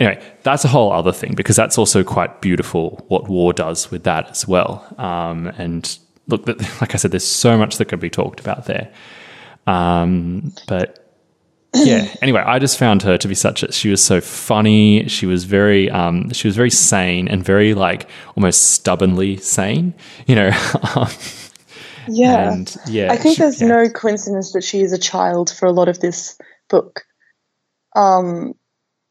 anyway, 0.00 0.22
that's 0.42 0.64
a 0.64 0.68
whole 0.68 0.92
other 0.92 1.12
thing 1.12 1.34
because 1.34 1.56
that's 1.56 1.78
also 1.78 2.02
quite 2.02 2.40
beautiful 2.40 3.04
what 3.08 3.28
Waugh 3.28 3.52
does 3.52 3.90
with 3.90 4.04
that 4.04 4.30
as 4.30 4.48
well. 4.48 4.84
Um, 4.98 5.48
and 5.58 5.98
look, 6.26 6.46
like 6.80 6.94
I 6.94 6.98
said, 6.98 7.12
there's 7.12 7.26
so 7.26 7.56
much 7.56 7.76
that 7.76 7.86
could 7.86 8.00
be 8.00 8.10
talked 8.10 8.40
about 8.40 8.64
there. 8.64 8.90
Um, 9.66 10.52
but 10.66 11.06
yeah, 11.74 12.12
anyway, 12.22 12.40
I 12.40 12.58
just 12.58 12.78
found 12.78 13.02
her 13.02 13.18
to 13.18 13.28
be 13.28 13.34
such 13.34 13.62
a, 13.62 13.70
she 13.70 13.90
was 13.90 14.02
so 14.02 14.20
funny. 14.20 15.06
She 15.08 15.26
was 15.26 15.44
very, 15.44 15.90
um, 15.90 16.30
she 16.30 16.48
was 16.48 16.56
very 16.56 16.70
sane 16.70 17.28
and 17.28 17.44
very 17.44 17.74
like 17.74 18.08
almost 18.36 18.72
stubbornly 18.72 19.36
sane, 19.36 19.94
you 20.26 20.34
know. 20.34 20.48
yeah. 22.08 22.52
And, 22.52 22.76
yeah. 22.88 23.12
I 23.12 23.16
think 23.16 23.36
she, 23.36 23.42
there's 23.42 23.60
yeah. 23.60 23.68
no 23.68 23.88
coincidence 23.90 24.52
that 24.52 24.64
she 24.64 24.80
is 24.80 24.92
a 24.92 24.98
child 24.98 25.50
for 25.50 25.66
a 25.66 25.72
lot 25.72 25.88
of 25.88 26.00
this 26.00 26.38
book. 26.68 27.04
Um, 27.94 28.54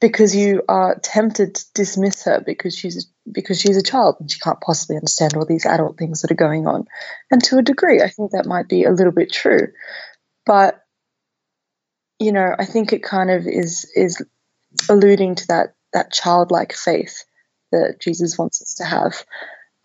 because 0.01 0.35
you 0.35 0.63
are 0.69 0.97
tempted 0.99 1.55
to 1.55 1.65
dismiss 1.73 2.23
her 2.23 2.41
because 2.45 2.75
she's 2.75 3.11
because 3.31 3.59
she's 3.59 3.77
a 3.77 3.83
child 3.83 4.15
and 4.19 4.31
she 4.31 4.39
can't 4.39 4.61
possibly 4.61 4.95
understand 4.95 5.35
all 5.35 5.45
these 5.45 5.65
adult 5.65 5.97
things 5.97 6.21
that 6.21 6.31
are 6.31 6.35
going 6.35 6.67
on. 6.67 6.85
And 7.29 7.43
to 7.45 7.57
a 7.57 7.63
degree, 7.63 8.01
I 8.01 8.09
think 8.09 8.31
that 8.31 8.45
might 8.45 8.69
be 8.69 8.85
a 8.85 8.91
little 8.91 9.11
bit 9.11 9.31
true. 9.31 9.67
But 10.45 10.81
you 12.19 12.31
know, 12.31 12.55
I 12.57 12.65
think 12.65 12.93
it 12.93 13.03
kind 13.03 13.29
of 13.29 13.47
is 13.47 13.89
is 13.95 14.23
alluding 14.89 15.35
to 15.35 15.47
that 15.47 15.75
that 15.93 16.13
childlike 16.13 16.73
faith 16.73 17.23
that 17.71 17.97
Jesus 17.99 18.37
wants 18.37 18.61
us 18.61 18.75
to 18.75 18.85
have. 18.85 19.23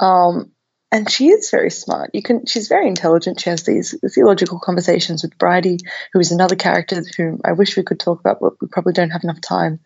Um, 0.00 0.52
and 0.94 1.10
she 1.10 1.26
is 1.26 1.50
very 1.50 1.72
smart. 1.72 2.10
You 2.14 2.22
can 2.22 2.46
she's 2.46 2.68
very 2.68 2.86
intelligent. 2.86 3.40
She 3.40 3.50
has 3.50 3.64
these 3.64 3.96
theological 4.14 4.60
conversations 4.60 5.24
with 5.24 5.36
Bridie, 5.36 5.80
who 6.12 6.20
is 6.20 6.30
another 6.30 6.54
character 6.54 7.02
whom 7.16 7.40
I 7.44 7.52
wish 7.52 7.76
we 7.76 7.82
could 7.82 7.98
talk 7.98 8.20
about, 8.20 8.38
but 8.40 8.52
we 8.60 8.68
probably 8.68 8.92
don't 8.92 9.10
have 9.10 9.24
enough 9.24 9.40
time. 9.40 9.80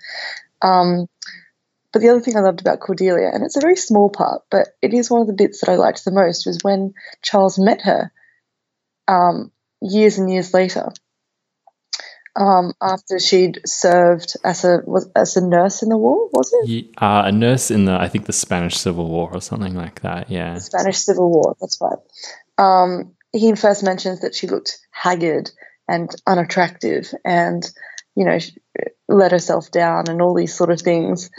Um, 0.60 1.06
but 1.94 2.02
the 2.02 2.10
other 2.10 2.20
thing 2.20 2.36
I 2.36 2.40
loved 2.40 2.60
about 2.60 2.80
Cordelia, 2.80 3.30
and 3.32 3.42
it's 3.42 3.56
a 3.56 3.62
very 3.62 3.76
small 3.76 4.10
part, 4.10 4.42
but 4.50 4.68
it 4.82 4.92
is 4.92 5.10
one 5.10 5.22
of 5.22 5.26
the 5.26 5.32
bits 5.32 5.60
that 5.60 5.70
I 5.70 5.76
liked 5.76 6.04
the 6.04 6.12
most, 6.12 6.44
was 6.44 6.58
when 6.60 6.92
Charles 7.22 7.58
met 7.58 7.80
her 7.82 8.12
um, 9.08 9.50
years 9.80 10.18
and 10.18 10.30
years 10.30 10.52
later. 10.52 10.92
Um, 12.38 12.72
after 12.80 13.18
she'd 13.18 13.60
served 13.66 14.34
as 14.44 14.64
a 14.64 14.78
was, 14.86 15.10
as 15.16 15.36
a 15.36 15.44
nurse 15.44 15.82
in 15.82 15.88
the 15.88 15.96
war, 15.96 16.28
was 16.32 16.50
it? 16.52 16.68
uh, 16.96 17.24
a 17.26 17.32
nurse 17.32 17.68
in 17.72 17.84
the 17.84 18.00
I 18.00 18.06
think 18.06 18.26
the 18.26 18.32
Spanish 18.32 18.76
Civil 18.76 19.08
War 19.08 19.28
or 19.32 19.40
something 19.40 19.74
like 19.74 20.02
that. 20.02 20.30
Yeah, 20.30 20.54
the 20.54 20.60
Spanish 20.60 20.98
Civil 20.98 21.28
War. 21.30 21.56
That's 21.60 21.80
right. 21.80 21.98
Um, 22.56 23.16
he 23.32 23.52
first 23.56 23.82
mentions 23.82 24.20
that 24.20 24.36
she 24.36 24.46
looked 24.46 24.78
haggard 24.92 25.50
and 25.88 26.14
unattractive, 26.28 27.12
and 27.24 27.68
you 28.14 28.24
know, 28.24 28.38
let 29.08 29.32
herself 29.32 29.72
down, 29.72 30.04
and 30.08 30.22
all 30.22 30.34
these 30.34 30.54
sort 30.54 30.70
of 30.70 30.80
things. 30.80 31.30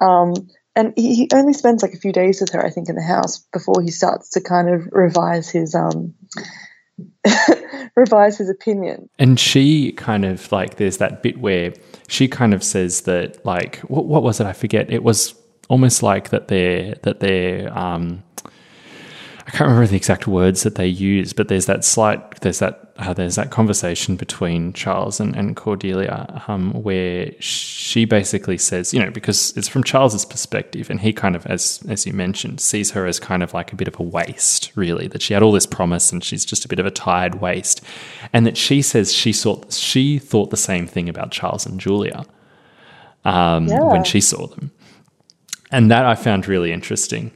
Um, 0.00 0.34
and 0.74 0.92
he, 0.96 1.14
he, 1.14 1.28
only 1.32 1.52
spends 1.52 1.84
like 1.84 1.94
a 1.94 1.98
few 1.98 2.12
days 2.12 2.40
with 2.40 2.50
her, 2.50 2.64
I 2.64 2.70
think, 2.70 2.88
in 2.88 2.96
the 2.96 3.02
house 3.02 3.46
before 3.52 3.80
he 3.80 3.92
starts 3.92 4.30
to 4.30 4.40
kind 4.40 4.68
of 4.68 4.88
revise 4.90 5.48
his 5.48 5.76
um, 5.76 6.14
revise 7.96 8.38
his 8.38 8.48
opinion. 8.48 9.08
And 9.18 9.38
she 9.38 9.92
kind 9.92 10.24
of 10.24 10.50
like 10.52 10.76
there's 10.76 10.98
that 10.98 11.22
bit 11.22 11.38
where 11.40 11.72
she 12.08 12.28
kind 12.28 12.54
of 12.54 12.62
says 12.62 13.02
that 13.02 13.44
like 13.44 13.78
what, 13.80 14.06
what 14.06 14.22
was 14.22 14.40
it? 14.40 14.46
I 14.46 14.52
forget. 14.52 14.90
It 14.90 15.02
was 15.02 15.34
almost 15.68 16.02
like 16.02 16.30
that 16.30 16.48
they're 16.48 16.94
that 17.02 17.20
they're 17.20 17.76
um, 17.76 18.22
I 19.48 19.50
can't 19.50 19.68
remember 19.68 19.86
the 19.86 19.96
exact 19.96 20.26
words 20.26 20.62
that 20.64 20.74
they 20.74 20.86
use, 20.86 21.32
but 21.32 21.48
there's 21.48 21.64
that 21.66 21.82
slight, 21.82 22.42
there's 22.42 22.58
that, 22.58 22.87
uh, 22.98 23.14
there's 23.14 23.36
that 23.36 23.50
conversation 23.50 24.16
between 24.16 24.72
Charles 24.72 25.20
and, 25.20 25.36
and 25.36 25.54
Cordelia, 25.54 26.42
um, 26.48 26.72
where 26.72 27.30
she 27.38 28.04
basically 28.04 28.58
says, 28.58 28.92
you 28.92 28.98
know, 28.98 29.10
because 29.10 29.56
it's 29.56 29.68
from 29.68 29.84
Charles's 29.84 30.24
perspective, 30.24 30.90
and 30.90 31.00
he 31.00 31.12
kind 31.12 31.36
of, 31.36 31.46
as 31.46 31.80
as 31.88 32.06
you 32.06 32.12
mentioned, 32.12 32.60
sees 32.60 32.90
her 32.90 33.06
as 33.06 33.20
kind 33.20 33.44
of 33.44 33.54
like 33.54 33.72
a 33.72 33.76
bit 33.76 33.86
of 33.86 34.00
a 34.00 34.02
waste, 34.02 34.72
really. 34.74 35.06
That 35.06 35.22
she 35.22 35.32
had 35.32 35.44
all 35.44 35.52
this 35.52 35.66
promise, 35.66 36.10
and 36.10 36.24
she's 36.24 36.44
just 36.44 36.64
a 36.64 36.68
bit 36.68 36.80
of 36.80 36.86
a 36.86 36.90
tired 36.90 37.36
waste, 37.36 37.82
and 38.32 38.44
that 38.46 38.56
she 38.56 38.82
says 38.82 39.12
she 39.12 39.32
thought 39.32 39.72
she 39.72 40.18
thought 40.18 40.50
the 40.50 40.56
same 40.56 40.88
thing 40.88 41.08
about 41.08 41.30
Charles 41.30 41.66
and 41.66 41.78
Julia 41.78 42.26
um, 43.24 43.68
yeah. 43.68 43.80
when 43.84 44.02
she 44.02 44.20
saw 44.20 44.48
them, 44.48 44.72
and 45.70 45.88
that 45.92 46.04
I 46.04 46.16
found 46.16 46.48
really 46.48 46.72
interesting 46.72 47.30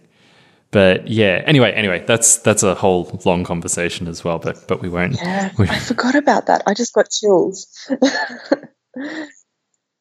but 0.72 1.06
yeah. 1.06 1.42
Anyway, 1.46 1.72
anyway, 1.72 2.04
that's 2.06 2.38
that's 2.38 2.64
a 2.64 2.74
whole 2.74 3.20
long 3.24 3.44
conversation 3.44 4.08
as 4.08 4.24
well. 4.24 4.38
But 4.38 4.66
but 4.66 4.82
we 4.82 4.88
won't. 4.88 5.14
Yeah, 5.14 5.52
we, 5.58 5.68
I 5.68 5.78
forgot 5.78 6.16
about 6.16 6.46
that. 6.46 6.62
I 6.66 6.74
just 6.74 6.92
got 6.92 7.11
chills. 7.11 7.88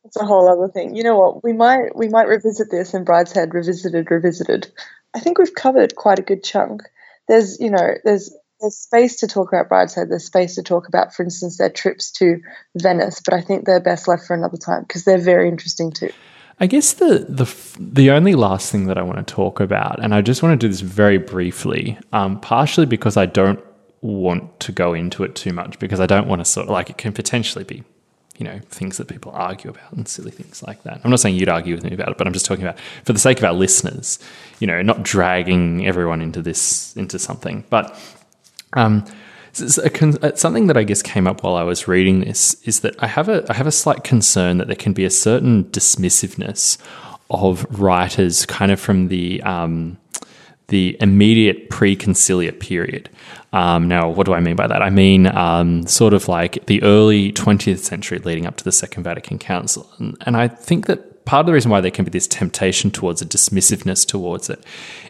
It's 0.03 0.17
a 0.17 0.25
whole 0.25 0.49
other 0.49 0.71
thing. 0.71 0.95
You 0.95 1.03
know 1.03 1.17
what? 1.17 1.43
We 1.43 1.53
might 1.53 1.95
we 1.95 2.09
might 2.09 2.27
revisit 2.27 2.69
this 2.71 2.93
in 2.93 3.05
Brideshead 3.05 3.53
Revisited 3.53 4.09
Revisited. 4.09 4.71
I 5.13 5.19
think 5.19 5.37
we've 5.37 5.53
covered 5.53 5.95
quite 5.95 6.19
a 6.19 6.23
good 6.23 6.43
chunk. 6.43 6.81
There's 7.27 7.59
you 7.59 7.69
know 7.69 7.95
there's 8.03 8.35
there's 8.59 8.75
space 8.75 9.21
to 9.21 9.27
talk 9.27 9.53
about 9.53 9.69
Brideshead. 9.69 10.09
There's 10.09 10.25
space 10.25 10.55
to 10.55 10.63
talk 10.63 10.87
about, 10.87 11.13
for 11.13 11.23
instance, 11.23 11.57
their 11.57 11.69
trips 11.69 12.11
to 12.13 12.41
Venice. 12.75 13.21
But 13.23 13.35
I 13.35 13.41
think 13.41 13.65
they're 13.65 13.79
best 13.79 14.07
left 14.07 14.25
for 14.25 14.35
another 14.35 14.57
time 14.57 14.81
because 14.81 15.03
they're 15.03 15.17
very 15.17 15.47
interesting 15.47 15.91
too. 15.91 16.11
I 16.61 16.67
guess 16.67 16.93
the 16.93 17.25
the 17.27 17.51
the 17.79 18.11
only 18.11 18.35
last 18.35 18.71
thing 18.71 18.85
that 18.85 18.97
I 18.97 19.01
want 19.01 19.17
to 19.17 19.33
talk 19.33 19.59
about, 19.59 20.01
and 20.01 20.13
I 20.13 20.21
just 20.21 20.43
want 20.43 20.53
to 20.53 20.67
do 20.67 20.69
this 20.69 20.81
very 20.81 21.17
briefly, 21.17 21.97
um, 22.13 22.39
partially 22.39 22.85
because 22.85 23.17
I 23.17 23.25
don't 23.25 23.59
want 24.01 24.59
to 24.59 24.71
go 24.71 24.93
into 24.93 25.23
it 25.23 25.33
too 25.33 25.53
much 25.53 25.79
because 25.79 25.99
I 25.99 26.05
don't 26.05 26.27
want 26.27 26.39
to 26.39 26.45
sort 26.45 26.67
of 26.67 26.71
like 26.71 26.91
it 26.91 26.97
can 26.99 27.13
potentially 27.13 27.63
be 27.63 27.83
you 28.37 28.45
know 28.45 28.59
things 28.69 28.97
that 28.97 29.07
people 29.07 29.31
argue 29.31 29.71
about 29.71 29.91
and 29.93 30.07
silly 30.07 30.29
things 30.29 30.61
like 30.61 30.83
that. 30.83 31.01
I'm 31.03 31.09
not 31.09 31.19
saying 31.19 31.35
you'd 31.35 31.49
argue 31.49 31.73
with 31.73 31.83
me 31.83 31.95
about 31.95 32.09
it, 32.09 32.19
but 32.19 32.27
I'm 32.27 32.33
just 32.33 32.45
talking 32.45 32.63
about 32.63 32.79
for 33.05 33.13
the 33.13 33.19
sake 33.19 33.39
of 33.39 33.43
our 33.43 33.53
listeners, 33.53 34.19
you 34.59 34.67
know, 34.67 34.83
not 34.83 35.01
dragging 35.01 35.87
everyone 35.87 36.21
into 36.21 36.43
this 36.43 36.95
into 36.95 37.17
something. 37.17 37.65
But 37.71 37.99
um, 38.73 39.03
something 39.53 40.67
that 40.67 40.77
I 40.77 40.83
guess 40.83 41.01
came 41.01 41.27
up 41.27 41.43
while 41.43 41.55
I 41.55 41.63
was 41.63 41.87
reading 41.87 42.21
this 42.21 42.55
is 42.63 42.81
that 42.81 42.95
I 43.03 43.07
have 43.07 43.29
a 43.29 43.45
I 43.49 43.53
have 43.53 43.67
a 43.67 43.71
slight 43.71 44.03
concern 44.03 44.57
that 44.57 44.67
there 44.67 44.75
can 44.75 44.93
be 44.93 45.05
a 45.05 45.09
certain 45.09 45.65
dismissiveness 45.65 46.77
of 47.29 47.65
writers, 47.79 48.45
kind 48.45 48.71
of 48.71 48.79
from 48.79 49.07
the 49.07 49.41
um, 49.43 49.97
the 50.67 50.97
immediate 51.01 51.69
pre-conciliar 51.69 52.57
period. 52.57 53.09
Um, 53.51 53.89
now, 53.89 54.09
what 54.09 54.25
do 54.25 54.33
I 54.33 54.39
mean 54.39 54.55
by 54.55 54.67
that? 54.67 54.81
I 54.81 54.89
mean 54.89 55.27
um, 55.27 55.85
sort 55.85 56.13
of 56.13 56.29
like 56.29 56.65
the 56.67 56.81
early 56.81 57.33
20th 57.33 57.79
century 57.79 58.19
leading 58.19 58.45
up 58.45 58.55
to 58.57 58.63
the 58.63 58.71
Second 58.71 59.03
Vatican 59.03 59.37
Council. 59.37 59.91
And, 59.97 60.15
and 60.21 60.37
I 60.37 60.47
think 60.47 60.85
that 60.85 61.25
part 61.25 61.41
of 61.41 61.47
the 61.47 61.53
reason 61.53 61.71
why 61.71 61.81
there 61.81 61.91
can 61.91 62.05
be 62.05 62.11
this 62.11 62.27
temptation 62.27 62.89
towards 62.89 63.21
a 63.21 63.25
dismissiveness 63.25 64.07
towards 64.07 64.49
it 64.49 64.63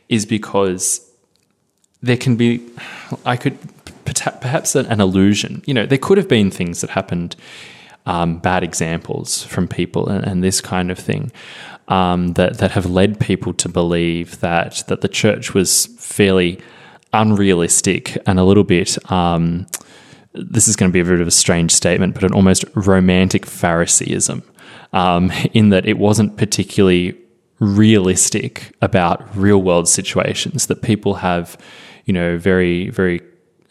is 0.10 0.26
because 0.26 1.08
there 2.02 2.18
can 2.18 2.36
be, 2.36 2.68
I 3.24 3.38
could, 3.38 3.60
perhaps 4.14 4.76
an, 4.76 5.02
illusion. 5.02 5.62
You 5.66 5.74
know, 5.74 5.86
there 5.86 5.98
could 5.98 6.18
have 6.18 6.28
been 6.28 6.52
things 6.52 6.82
that 6.82 6.92
happened, 6.92 7.36
um, 8.06 8.40
bad 8.40 8.64
examples 8.64 9.44
from 9.44 9.68
people 9.68 10.08
and, 10.10 10.26
and 10.26 10.44
this 10.44 10.62
kind 10.62 10.92
of 10.92 10.98
thing 10.98 11.32
um, 11.92 12.34
that 12.34 12.58
that 12.60 12.72
have 12.72 12.86
led 12.86 13.20
people 13.20 13.54
to 13.54 13.70
believe 13.70 14.40
that 14.40 14.84
that 14.88 15.02
the 15.02 15.10
church 15.10 15.54
was 15.54 15.88
fairly 16.00 16.60
unrealistic 17.14 18.18
and 18.26 18.40
a 18.40 18.44
little 18.44 18.64
bit. 18.64 18.98
Um, 19.12 19.68
this 20.34 20.70
is 20.70 20.78
going 20.78 20.90
to 20.90 20.94
be 20.94 21.02
a 21.02 21.06
bit 21.06 21.20
of 21.20 21.28
a 21.28 21.32
strange 21.32 21.74
statement, 21.74 22.14
but 22.14 22.24
an 22.24 22.34
almost 22.34 22.64
romantic 22.74 23.46
Phariseeism, 23.46 24.42
um, 24.94 25.32
in 25.54 25.70
that 25.70 25.86
it 25.86 25.98
wasn't 25.98 26.38
particularly 26.38 27.18
realistic 27.60 28.74
about 28.82 29.36
real 29.36 29.62
world 29.62 29.90
situations. 29.90 30.68
That 30.68 30.82
people 30.82 31.16
have, 31.16 31.58
you 32.06 32.14
know, 32.14 32.38
very 32.38 32.90
very 32.90 33.22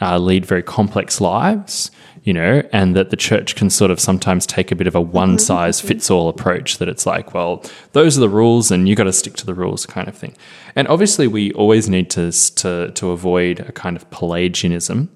uh, 0.01 0.19
lead 0.19 0.47
very 0.47 0.63
complex 0.63 1.21
lives, 1.21 1.91
you 2.25 2.33
know, 2.33 2.63
and 2.73 2.95
that 2.97 3.11
the 3.11 3.17
church 3.17 3.55
can 3.55 3.71
sort 3.71 3.91
of 3.91 3.99
sometimes 3.99 4.47
take 4.47 4.71
a 4.71 4.77
bit 4.77 4.87
of 4.87 4.95
a 4.95 5.01
one 5.01 5.39
size 5.39 5.79
mm-hmm. 5.79 5.89
fits 5.89 6.11
all 6.11 6.29
approach 6.29 6.79
that 6.79 6.89
it's 6.89 7.07
like, 7.07 7.35
well, 7.35 7.65
those 7.93 8.17
are 8.17 8.21
the 8.21 8.29
rules 8.29 8.71
and 8.71 8.89
you 8.89 8.95
got 8.95 9.05
to 9.05 9.13
stick 9.13 9.35
to 9.35 9.47
the 9.47 9.55
rules 9.55 9.87
kind 9.87 10.09
of 10.09 10.17
thing. 10.17 10.37
And 10.77 10.87
obviously, 10.89 11.27
we 11.27 11.53
always 11.53 11.89
need 11.89 12.11
to, 12.11 12.31
to, 12.33 12.91
to 12.93 13.11
avoid 13.11 13.61
a 13.61 13.73
kind 13.73 13.97
of 13.97 14.09
Pelagianism 14.11 15.09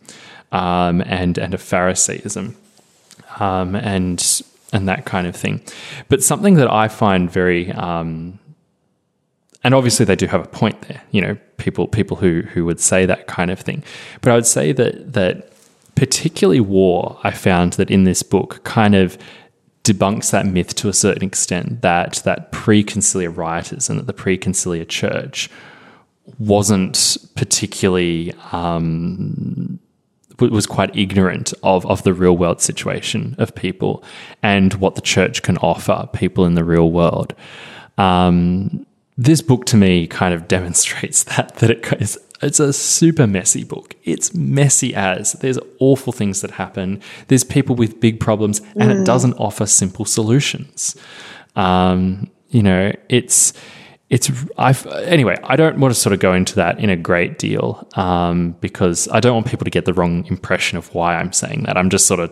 um, 0.52 1.02
and, 1.02 1.38
and 1.38 1.54
a 1.54 1.58
Pharisaism 1.58 2.56
um, 3.38 3.76
and, 3.76 4.42
and 4.72 4.88
that 4.88 5.04
kind 5.04 5.26
of 5.26 5.36
thing. 5.36 5.62
But 6.08 6.22
something 6.22 6.54
that 6.54 6.70
I 6.70 6.88
find 6.88 7.30
very, 7.30 7.70
um, 7.72 8.38
and 9.64 9.74
obviously 9.74 10.04
they 10.04 10.14
do 10.14 10.26
have 10.26 10.44
a 10.44 10.48
point 10.48 10.80
there, 10.82 11.02
you 11.10 11.20
know, 11.20 11.36
people 11.56 11.88
people 11.88 12.18
who 12.18 12.42
who 12.42 12.64
would 12.66 12.78
say 12.78 13.06
that 13.06 13.26
kind 13.26 13.50
of 13.50 13.58
thing. 13.58 13.82
But 14.20 14.32
I 14.32 14.34
would 14.34 14.46
say 14.46 14.72
that 14.72 15.14
that 15.14 15.52
particularly 15.94 16.60
Waugh, 16.60 17.18
I 17.24 17.30
found 17.30 17.74
that 17.74 17.90
in 17.90 18.04
this 18.04 18.22
book 18.22 18.62
kind 18.64 18.94
of 18.94 19.16
debunks 19.84 20.30
that 20.30 20.46
myth 20.46 20.74
to 20.74 20.88
a 20.88 20.92
certain 20.92 21.24
extent 21.24 21.82
that 21.82 22.22
that 22.24 22.52
pre-conciliar 22.52 23.34
writers 23.34 23.90
and 23.90 23.98
that 23.98 24.06
the 24.06 24.12
pre-conciliar 24.12 24.88
church 24.88 25.50
wasn't 26.38 27.18
particularly 27.34 28.32
um, 28.52 29.78
was 30.38 30.66
quite 30.66 30.94
ignorant 30.96 31.52
of, 31.62 31.86
of 31.86 32.02
the 32.02 32.12
real 32.12 32.36
world 32.36 32.60
situation 32.60 33.36
of 33.38 33.54
people 33.54 34.02
and 34.42 34.74
what 34.74 34.94
the 34.94 35.00
church 35.00 35.42
can 35.42 35.56
offer 35.58 36.08
people 36.12 36.44
in 36.44 36.54
the 36.54 36.64
real 36.64 36.90
world. 36.90 37.34
Um, 37.98 38.86
this 39.16 39.42
book 39.42 39.64
to 39.66 39.76
me 39.76 40.06
kind 40.06 40.34
of 40.34 40.48
demonstrates 40.48 41.24
that 41.24 41.56
that 41.56 41.70
it 41.70 42.00
is 42.00 42.18
it's 42.42 42.60
a 42.60 42.72
super 42.72 43.26
messy 43.26 43.64
book. 43.64 43.94
It's 44.04 44.34
messy 44.34 44.94
as 44.94 45.32
there's 45.34 45.58
awful 45.78 46.12
things 46.12 46.42
that 46.42 46.50
happen. 46.50 47.00
There's 47.28 47.44
people 47.44 47.74
with 47.74 48.00
big 48.00 48.20
problems, 48.20 48.60
and 48.76 48.90
mm. 48.90 49.00
it 49.00 49.06
doesn't 49.06 49.34
offer 49.34 49.66
simple 49.66 50.04
solutions. 50.04 50.94
Um, 51.56 52.30
you 52.50 52.62
know, 52.62 52.92
it's 53.08 53.54
it's 54.10 54.30
I've 54.58 54.86
anyway. 54.86 55.36
I 55.44 55.56
don't 55.56 55.78
want 55.78 55.94
to 55.94 55.98
sort 55.98 56.12
of 56.12 56.20
go 56.20 56.34
into 56.34 56.56
that 56.56 56.78
in 56.78 56.90
a 56.90 56.96
great 56.96 57.38
deal 57.38 57.88
um, 57.94 58.52
because 58.60 59.08
I 59.08 59.20
don't 59.20 59.34
want 59.34 59.46
people 59.46 59.64
to 59.64 59.70
get 59.70 59.86
the 59.86 59.94
wrong 59.94 60.26
impression 60.26 60.76
of 60.76 60.94
why 60.94 61.16
I'm 61.16 61.32
saying 61.32 61.62
that. 61.64 61.78
I'm 61.78 61.88
just 61.88 62.06
sort 62.06 62.20
of 62.20 62.30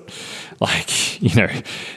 like 0.61 1.23
you 1.23 1.35
know 1.35 1.49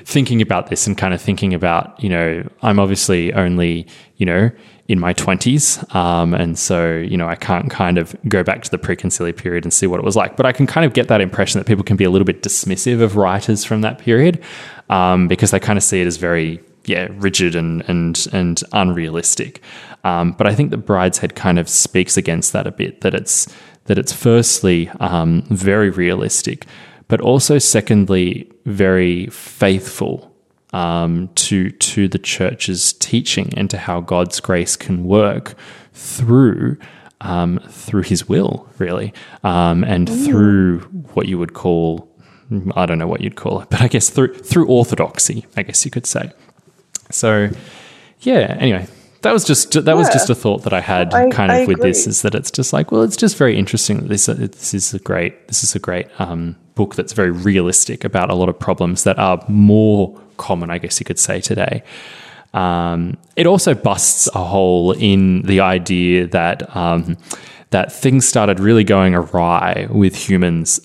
thinking 0.06 0.42
about 0.42 0.68
this 0.68 0.88
and 0.88 0.98
kind 0.98 1.14
of 1.14 1.22
thinking 1.22 1.54
about 1.54 2.02
you 2.02 2.10
know 2.10 2.48
I'm 2.62 2.80
obviously 2.80 3.34
only 3.34 3.88
you 4.16 4.26
know 4.26 4.52
in 4.88 5.00
my 5.00 5.14
20s. 5.14 5.96
Um, 5.96 6.34
and 6.34 6.58
so, 6.58 6.96
you 6.98 7.18
know, 7.18 7.28
I 7.28 7.36
can't 7.36 7.72
kind 7.72 7.98
of 7.98 8.16
go 8.28 8.44
back 8.44 8.64
to 8.64 8.72
the 8.72 8.78
preconciliar 8.78 9.36
period 9.36 9.66
and 9.66 9.74
see 9.74 9.88
what 9.88 10.00
it 10.00 10.04
was 10.04 10.16
like. 10.16 10.38
But 10.38 10.46
I 10.46 10.52
can 10.52 10.68
kind 10.68 10.86
of 10.86 10.94
get 10.94 11.08
that 11.08 11.22
impression 11.22 11.60
that 11.60 11.66
people 11.66 11.84
can 11.84 11.98
be 11.98 12.04
a 12.04 12.10
little 12.10 12.26
bit 12.26 12.44
dismissive 12.44 13.02
of 13.02 13.16
writers 13.16 13.66
from 13.66 13.82
that 13.82 13.98
period 13.98 14.44
um, 14.90 15.28
because 15.28 15.52
they 15.52 15.60
kind 15.60 15.78
of 15.78 15.84
see 15.84 16.02
it 16.02 16.08
as 16.08 16.18
very, 16.18 16.62
yeah, 16.86 17.08
rigid 17.14 17.56
and, 17.56 17.88
and, 17.90 18.28
and 18.32 18.64
unrealistic. 18.74 19.62
Um, 20.04 20.34
but 20.34 20.46
I 20.46 20.54
think 20.54 20.70
that 20.70 20.86
Brideshead 20.86 21.34
kind 21.34 21.58
of 21.58 21.68
speaks 21.68 22.16
against 22.16 22.54
that 22.54 22.68
a 22.68 22.72
bit, 22.72 23.02
that 23.02 23.16
it's, 23.16 23.48
that 23.86 23.98
it's 23.98 24.14
firstly 24.14 24.90
um, 25.00 25.42
very 25.50 25.90
realistic, 25.90 26.68
but 27.08 27.22
also 27.22 27.58
secondly, 27.58 28.52
very 28.66 29.28
faithful 29.28 30.35
um, 30.74 31.30
to 31.36 31.70
to 31.70 32.08
the 32.08 32.20
church's 32.20 32.94
teaching 32.94 33.54
and 33.56 33.70
to 33.70 33.78
how 33.78 34.02
God's 34.02 34.40
grace 34.40 34.76
can 34.76 35.06
work 35.06 35.56
through 35.94 36.78
um, 37.22 37.60
through 37.70 38.04
His 38.04 38.28
will, 38.28 38.70
really, 38.78 39.14
um, 39.44 39.84
and 39.84 40.10
Ooh. 40.10 40.26
through 40.26 40.80
what 41.14 41.28
you 41.28 41.38
would 41.40 41.54
call 41.54 42.10
I 42.76 42.86
don't 42.86 43.00
know 43.00 43.08
what 43.08 43.22
you'd 43.22 43.36
call 43.36 43.62
it, 43.62 43.70
but 43.70 43.82
I 43.82 43.88
guess 43.88 44.10
through 44.10 44.36
through 44.36 44.68
orthodoxy, 44.68 45.46
I 45.58 45.64
guess 45.64 45.86
you 45.86 45.92
could 45.92 46.06
say. 46.06 46.32
So, 47.12 47.50
yeah. 48.22 48.58
Anyway, 48.60 48.88
that 49.22 49.34
was 49.34 49.44
just 49.44 49.72
that 49.72 49.86
yeah. 49.86 49.94
was 49.94 50.10
just 50.10 50.30
a 50.30 50.36
thought 50.36 50.64
that 50.64 50.74
I 50.74 50.82
had 50.82 51.14
I, 51.14 51.30
kind 51.30 51.52
of 51.52 51.58
I 51.58 51.66
with 51.66 51.78
agree. 51.78 51.90
this 51.90 52.06
is 52.06 52.22
that 52.22 52.36
it's 52.36 52.52
just 52.52 52.74
like 52.74 52.92
well 52.92 53.02
it's 53.02 53.18
just 53.18 53.38
very 53.38 53.58
interesting 53.58 54.02
that 54.02 54.10
this 54.10 54.28
this 54.28 54.74
is 54.74 54.94
a 54.94 55.00
great 55.00 55.48
this 55.48 55.64
is 55.64 55.76
a 55.76 55.80
great 55.80 56.08
um, 56.20 56.56
book 56.76 56.96
that's 56.96 57.14
very 57.14 57.32
realistic 57.32 58.04
about 58.04 58.30
a 58.30 58.36
lot 58.36 58.50
of 58.50 58.60
problems 58.60 59.04
that 59.04 59.18
are 59.18 59.44
more 59.48 60.20
common, 60.38 60.70
I 60.70 60.78
guess 60.78 61.00
you 61.00 61.06
could 61.06 61.20
say 61.20 61.42
today. 61.42 61.84
Um, 62.54 63.18
it 63.36 63.48
also 63.48 63.74
busts 63.74 64.30
a 64.34 64.44
hole 64.44 64.94
in 64.94 65.42
the 65.42 65.60
idea 65.60 66.28
that 66.28 66.76
um, 66.76 67.18
that 67.72 67.92
things 67.92 68.28
started 68.28 68.60
really 68.60 68.84
going 68.84 69.14
awry 69.14 69.88
with 69.90 70.16
humans 70.16 70.80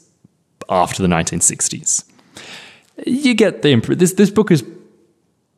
after 0.68 1.02
the 1.02 1.08
1960s. 1.08 2.04
You 3.06 3.34
get 3.34 3.62
the 3.62 3.70
imp- 3.70 3.86
this 3.86 4.14
this 4.14 4.30
book 4.30 4.50
is 4.50 4.64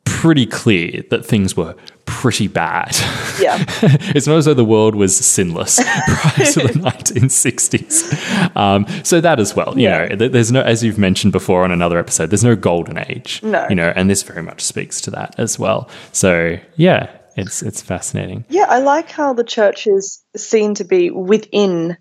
pretty 0.05 0.45
clear 0.45 1.03
that 1.09 1.25
things 1.25 1.57
were 1.57 1.75
pretty 2.23 2.47
bad. 2.47 2.95
Yeah. 3.37 3.57
it's 4.15 4.27
not 4.27 4.37
as 4.37 4.45
though 4.45 4.53
the 4.53 4.63
world 4.63 4.95
was 4.95 5.13
sinless 5.13 5.75
prior 6.07 6.45
to 6.45 6.59
the 6.61 6.73
1960s. 6.79 8.55
Um, 8.55 8.85
so 9.03 9.19
that 9.19 9.41
as 9.41 9.53
well, 9.53 9.73
you 9.75 9.89
yeah. 9.89 10.07
know, 10.07 10.29
there's 10.29 10.49
no, 10.49 10.61
as 10.61 10.85
you've 10.85 10.97
mentioned 10.97 11.33
before 11.33 11.65
on 11.65 11.71
another 11.71 11.99
episode, 11.99 12.27
there's 12.27 12.45
no 12.45 12.55
golden 12.55 12.97
age. 12.97 13.43
No. 13.43 13.67
You 13.67 13.75
know, 13.75 13.91
and 13.93 14.09
this 14.09 14.23
very 14.23 14.41
much 14.41 14.61
speaks 14.61 15.01
to 15.01 15.11
that 15.11 15.35
as 15.37 15.59
well. 15.59 15.89
So 16.13 16.57
yeah, 16.77 17.11
it's 17.35 17.61
it's 17.61 17.81
fascinating. 17.81 18.45
Yeah, 18.47 18.67
I 18.69 18.79
like 18.79 19.11
how 19.11 19.33
the 19.33 19.43
church 19.43 19.85
is 19.85 20.23
seen 20.33 20.75
to 20.75 20.85
be 20.85 21.11
within 21.11 21.97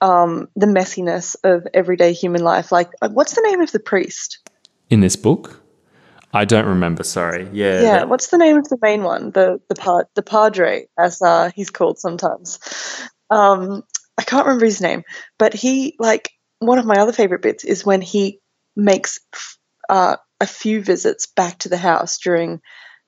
um, 0.00 0.48
the 0.56 0.64
messiness 0.64 1.36
of 1.44 1.66
everyday 1.74 2.14
human 2.14 2.42
life. 2.42 2.72
Like, 2.72 2.88
uh, 3.02 3.10
what's 3.10 3.34
the 3.34 3.42
name 3.42 3.60
of 3.60 3.70
the 3.70 3.80
priest 3.80 4.38
in 4.88 5.00
this 5.00 5.16
book? 5.16 5.61
I 6.32 6.44
don't 6.44 6.66
remember. 6.66 7.02
Sorry. 7.02 7.48
Yeah. 7.52 7.82
Yeah. 7.82 7.92
That- 7.98 8.08
what's 8.08 8.28
the 8.28 8.38
name 8.38 8.56
of 8.56 8.68
the 8.68 8.78
main 8.80 9.02
one? 9.02 9.30
The 9.30 9.60
the 9.68 9.74
pa- 9.74 10.04
the 10.14 10.22
padre, 10.22 10.88
as 10.98 11.20
uh, 11.20 11.50
he's 11.54 11.70
called 11.70 11.98
sometimes. 11.98 12.58
Um, 13.30 13.82
I 14.18 14.22
can't 14.22 14.46
remember 14.46 14.66
his 14.66 14.80
name, 14.80 15.02
but 15.38 15.54
he 15.54 15.96
like 15.98 16.30
one 16.58 16.78
of 16.78 16.86
my 16.86 16.96
other 16.98 17.12
favorite 17.12 17.42
bits 17.42 17.64
is 17.64 17.84
when 17.84 18.00
he 18.00 18.40
makes 18.76 19.18
uh, 19.88 20.16
a 20.40 20.46
few 20.46 20.82
visits 20.82 21.26
back 21.26 21.58
to 21.60 21.68
the 21.68 21.76
house 21.76 22.18
during 22.18 22.60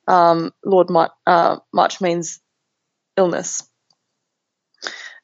um, 0.08 0.52
Lord 0.64 0.90
Mar- 0.90 1.12
uh, 1.26 1.58
Marchmain's 1.72 2.40
illness, 3.16 3.62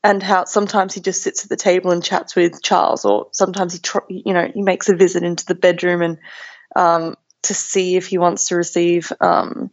and 0.02 0.22
how 0.22 0.44
sometimes 0.44 0.94
he 0.94 1.00
just 1.00 1.22
sits 1.22 1.44
at 1.44 1.50
the 1.50 1.56
table 1.56 1.90
and 1.90 2.02
chats 2.04 2.34
with 2.36 2.62
Charles, 2.62 3.04
or 3.04 3.28
sometimes 3.32 3.74
he 3.74 3.78
tr- 3.80 3.98
you 4.08 4.32
know 4.32 4.48
he 4.54 4.62
makes 4.62 4.88
a 4.88 4.96
visit 4.96 5.22
into 5.22 5.44
the 5.44 5.54
bedroom 5.54 6.02
and 6.02 6.18
um, 6.76 7.14
to 7.42 7.54
see 7.54 7.96
if 7.96 8.06
he 8.06 8.18
wants 8.18 8.48
to 8.48 8.56
receive 8.56 9.12
um, 9.20 9.70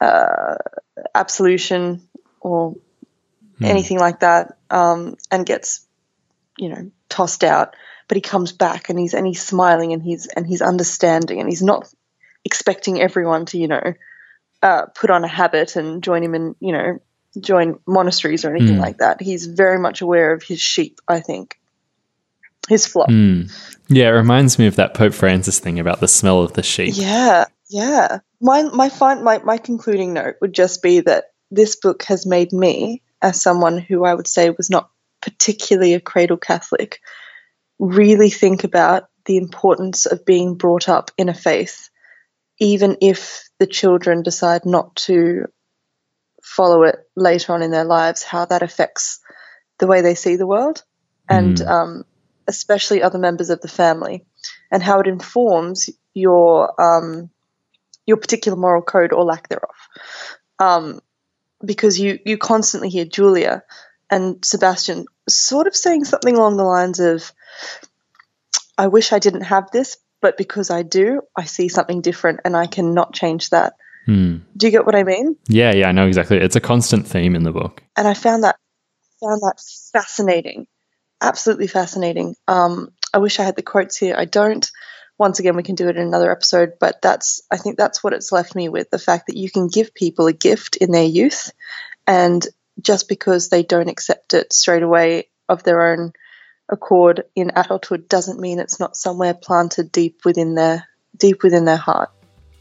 uh, 0.00 0.56
absolution 1.14 2.02
or 2.40 2.76
hmm. 3.58 3.64
anything 3.64 3.98
like 3.98 4.20
that, 4.20 4.56
um, 4.70 5.16
and 5.30 5.46
gets 5.46 5.86
you 6.58 6.68
know 6.68 6.90
tossed 7.08 7.44
out. 7.44 7.74
But 8.08 8.16
he 8.16 8.20
comes 8.20 8.52
back 8.52 8.88
and 8.88 8.98
he's 8.98 9.14
and 9.14 9.26
he's 9.26 9.42
smiling 9.42 9.92
and 9.92 10.02
he's 10.02 10.26
and 10.26 10.46
he's 10.46 10.62
understanding 10.62 11.40
and 11.40 11.48
he's 11.48 11.62
not 11.62 11.92
expecting 12.44 13.00
everyone 13.00 13.46
to 13.46 13.58
you 13.58 13.66
know 13.66 13.94
uh, 14.62 14.86
put 14.86 15.10
on 15.10 15.24
a 15.24 15.28
habit 15.28 15.76
and 15.76 16.02
join 16.02 16.22
him 16.22 16.34
in 16.34 16.54
you 16.60 16.72
know 16.72 16.98
join 17.40 17.78
monasteries 17.86 18.44
or 18.44 18.54
anything 18.54 18.76
mm. 18.76 18.80
like 18.80 18.98
that. 18.98 19.20
He's 19.20 19.46
very 19.46 19.78
much 19.78 20.00
aware 20.00 20.32
of 20.32 20.42
his 20.42 20.60
sheep. 20.60 21.00
I 21.08 21.20
think 21.20 21.58
his 22.68 22.86
flock. 22.86 23.08
Mm. 23.08 23.52
Yeah, 23.88 24.08
it 24.08 24.12
reminds 24.12 24.58
me 24.58 24.66
of 24.66 24.76
that 24.76 24.94
Pope 24.94 25.14
Francis 25.14 25.58
thing 25.58 25.78
about 25.78 26.00
the 26.00 26.08
smell 26.08 26.42
of 26.42 26.54
the 26.54 26.62
sheep. 26.62 26.94
Yeah, 26.96 27.44
yeah. 27.68 28.18
My 28.40 28.62
my 28.64 28.88
fine 28.88 29.22
my, 29.22 29.38
my 29.38 29.58
concluding 29.58 30.12
note 30.12 30.36
would 30.40 30.52
just 30.52 30.82
be 30.82 31.00
that 31.00 31.26
this 31.50 31.76
book 31.76 32.02
has 32.04 32.26
made 32.26 32.52
me, 32.52 33.02
as 33.22 33.40
someone 33.40 33.78
who 33.78 34.04
I 34.04 34.14
would 34.14 34.26
say 34.26 34.50
was 34.50 34.70
not 34.70 34.90
particularly 35.20 35.94
a 35.94 36.00
cradle 36.00 36.36
Catholic, 36.36 37.00
really 37.78 38.30
think 38.30 38.64
about 38.64 39.08
the 39.26 39.36
importance 39.36 40.06
of 40.06 40.24
being 40.24 40.54
brought 40.56 40.88
up 40.88 41.10
in 41.16 41.28
a 41.28 41.34
faith, 41.34 41.88
even 42.58 42.96
if 43.00 43.48
the 43.58 43.66
children 43.66 44.22
decide 44.22 44.64
not 44.64 44.94
to 44.96 45.46
follow 46.42 46.84
it 46.84 46.96
later 47.16 47.52
on 47.52 47.62
in 47.62 47.70
their 47.70 47.84
lives, 47.84 48.22
how 48.22 48.44
that 48.44 48.62
affects 48.62 49.20
the 49.78 49.86
way 49.86 50.00
they 50.00 50.14
see 50.14 50.36
the 50.36 50.46
world. 50.46 50.84
And 51.28 51.56
mm. 51.56 51.68
um, 51.68 52.04
especially 52.46 53.02
other 53.02 53.18
members 53.18 53.50
of 53.50 53.60
the 53.60 53.68
family, 53.68 54.24
and 54.70 54.82
how 54.82 55.00
it 55.00 55.06
informs 55.06 55.90
your 56.14 56.80
um, 56.80 57.30
your 58.06 58.16
particular 58.16 58.56
moral 58.56 58.82
code 58.82 59.12
or 59.12 59.24
lack 59.24 59.48
thereof. 59.48 59.74
Um, 60.58 61.00
because 61.64 61.98
you 61.98 62.18
you 62.24 62.38
constantly 62.38 62.88
hear 62.88 63.04
Julia 63.04 63.62
and 64.10 64.44
Sebastian 64.44 65.06
sort 65.28 65.66
of 65.66 65.74
saying 65.74 66.04
something 66.04 66.36
along 66.36 66.56
the 66.56 66.64
lines 66.64 67.00
of, 67.00 67.32
"I 68.78 68.86
wish 68.88 69.12
I 69.12 69.18
didn't 69.18 69.42
have 69.42 69.70
this, 69.70 69.96
but 70.20 70.38
because 70.38 70.70
I 70.70 70.82
do, 70.82 71.22
I 71.36 71.44
see 71.44 71.68
something 71.68 72.00
different, 72.00 72.40
and 72.44 72.56
I 72.56 72.66
cannot 72.66 73.12
change 73.12 73.50
that." 73.50 73.74
Hmm. 74.06 74.38
Do 74.56 74.66
you 74.68 74.70
get 74.70 74.86
what 74.86 74.94
I 74.94 75.02
mean? 75.02 75.36
Yeah, 75.48 75.74
yeah, 75.74 75.88
I 75.88 75.92
know 75.92 76.06
exactly. 76.06 76.36
It's 76.36 76.54
a 76.54 76.60
constant 76.60 77.06
theme 77.06 77.34
in 77.34 77.42
the 77.42 77.52
book, 77.52 77.82
and 77.96 78.06
I 78.06 78.14
found 78.14 78.44
that 78.44 78.56
found 79.20 79.40
that 79.40 79.60
fascinating 79.92 80.66
absolutely 81.20 81.66
fascinating. 81.66 82.34
Um, 82.46 82.92
I 83.12 83.18
wish 83.18 83.38
I 83.38 83.44
had 83.44 83.56
the 83.56 83.62
quotes 83.62 83.96
here. 83.96 84.14
I 84.16 84.24
don't. 84.24 84.68
Once 85.18 85.38
again, 85.38 85.56
we 85.56 85.62
can 85.62 85.74
do 85.74 85.88
it 85.88 85.96
in 85.96 86.06
another 86.06 86.30
episode, 86.30 86.74
but 86.78 87.00
that's 87.00 87.40
I 87.50 87.56
think 87.56 87.78
that's 87.78 88.04
what 88.04 88.12
it's 88.12 88.32
left 88.32 88.54
me 88.54 88.68
with 88.68 88.90
the 88.90 88.98
fact 88.98 89.28
that 89.28 89.36
you 89.36 89.50
can 89.50 89.68
give 89.68 89.94
people 89.94 90.26
a 90.26 90.32
gift 90.32 90.76
in 90.76 90.92
their 90.92 91.04
youth, 91.04 91.52
and 92.06 92.46
just 92.80 93.08
because 93.08 93.48
they 93.48 93.62
don't 93.62 93.88
accept 93.88 94.34
it 94.34 94.52
straight 94.52 94.82
away 94.82 95.28
of 95.48 95.62
their 95.62 95.90
own 95.90 96.12
accord 96.68 97.24
in 97.34 97.52
adulthood 97.54 98.08
doesn't 98.08 98.40
mean 98.40 98.58
it's 98.58 98.80
not 98.80 98.96
somewhere 98.96 99.34
planted 99.34 99.92
deep 99.92 100.20
within 100.24 100.54
their 100.54 100.86
deep 101.16 101.42
within 101.42 101.64
their 101.64 101.76
heart. 101.76 102.10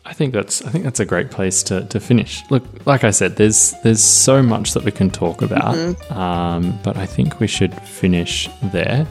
I 0.07 0.13
think 0.13 0.33
that's 0.33 0.61
I 0.61 0.69
think 0.69 0.83
that's 0.83 0.99
a 0.99 1.05
great 1.05 1.31
place 1.31 1.63
to, 1.63 1.83
to 1.85 1.99
finish. 1.99 2.43
Look, 2.51 2.63
like 2.85 3.03
I 3.03 3.09
said, 3.09 3.37
there's 3.37 3.73
there's 3.83 4.03
so 4.03 4.43
much 4.43 4.73
that 4.73 4.83
we 4.83 4.91
can 4.91 5.09
talk 5.09 5.41
about, 5.41 5.75
mm-hmm. 5.75 6.13
um, 6.13 6.79
but 6.83 6.95
I 6.95 7.07
think 7.07 7.39
we 7.39 7.47
should 7.47 7.73
finish 7.81 8.47
there. 8.61 9.07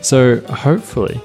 So 0.00 0.40
hopefully, 0.42 1.20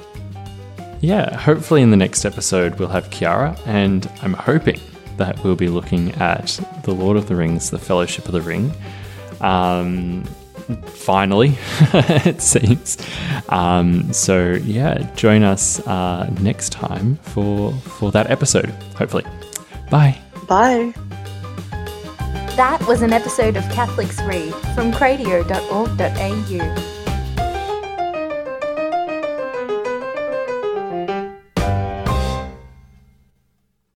yeah, 1.01 1.37
hopefully 1.37 1.83
in 1.83 1.91
the 1.91 1.97
next 1.97 2.25
episode 2.25 2.79
we'll 2.79 2.89
have 2.89 3.09
Kiara, 3.11 3.59
and 3.67 4.09
I'm 4.23 4.33
hoping 4.33 4.79
that 5.17 5.43
we'll 5.43 5.55
be 5.55 5.69
looking 5.69 6.11
at 6.13 6.59
the 6.83 6.91
Lord 6.91 7.17
of 7.17 7.27
the 7.27 7.35
Rings, 7.35 7.69
the 7.69 7.79
Fellowship 7.79 8.25
of 8.25 8.31
the 8.31 8.41
Ring. 8.41 8.73
Um, 9.41 10.23
finally, 10.85 11.57
it 11.93 12.41
seems. 12.41 12.97
Um, 13.49 14.11
so 14.13 14.51
yeah, 14.63 15.09
join 15.15 15.43
us 15.43 15.85
uh, 15.87 16.29
next 16.41 16.71
time 16.71 17.15
for 17.17 17.73
for 17.73 18.11
that 18.11 18.29
episode. 18.29 18.69
Hopefully, 18.95 19.25
bye. 19.89 20.17
Bye. 20.47 20.93
That 22.55 22.83
was 22.87 23.03
an 23.03 23.13
episode 23.13 23.55
of 23.55 23.63
Catholics 23.69 24.19
Read 24.23 24.51
from 24.73 24.91
cradio.org.au. 24.91 26.96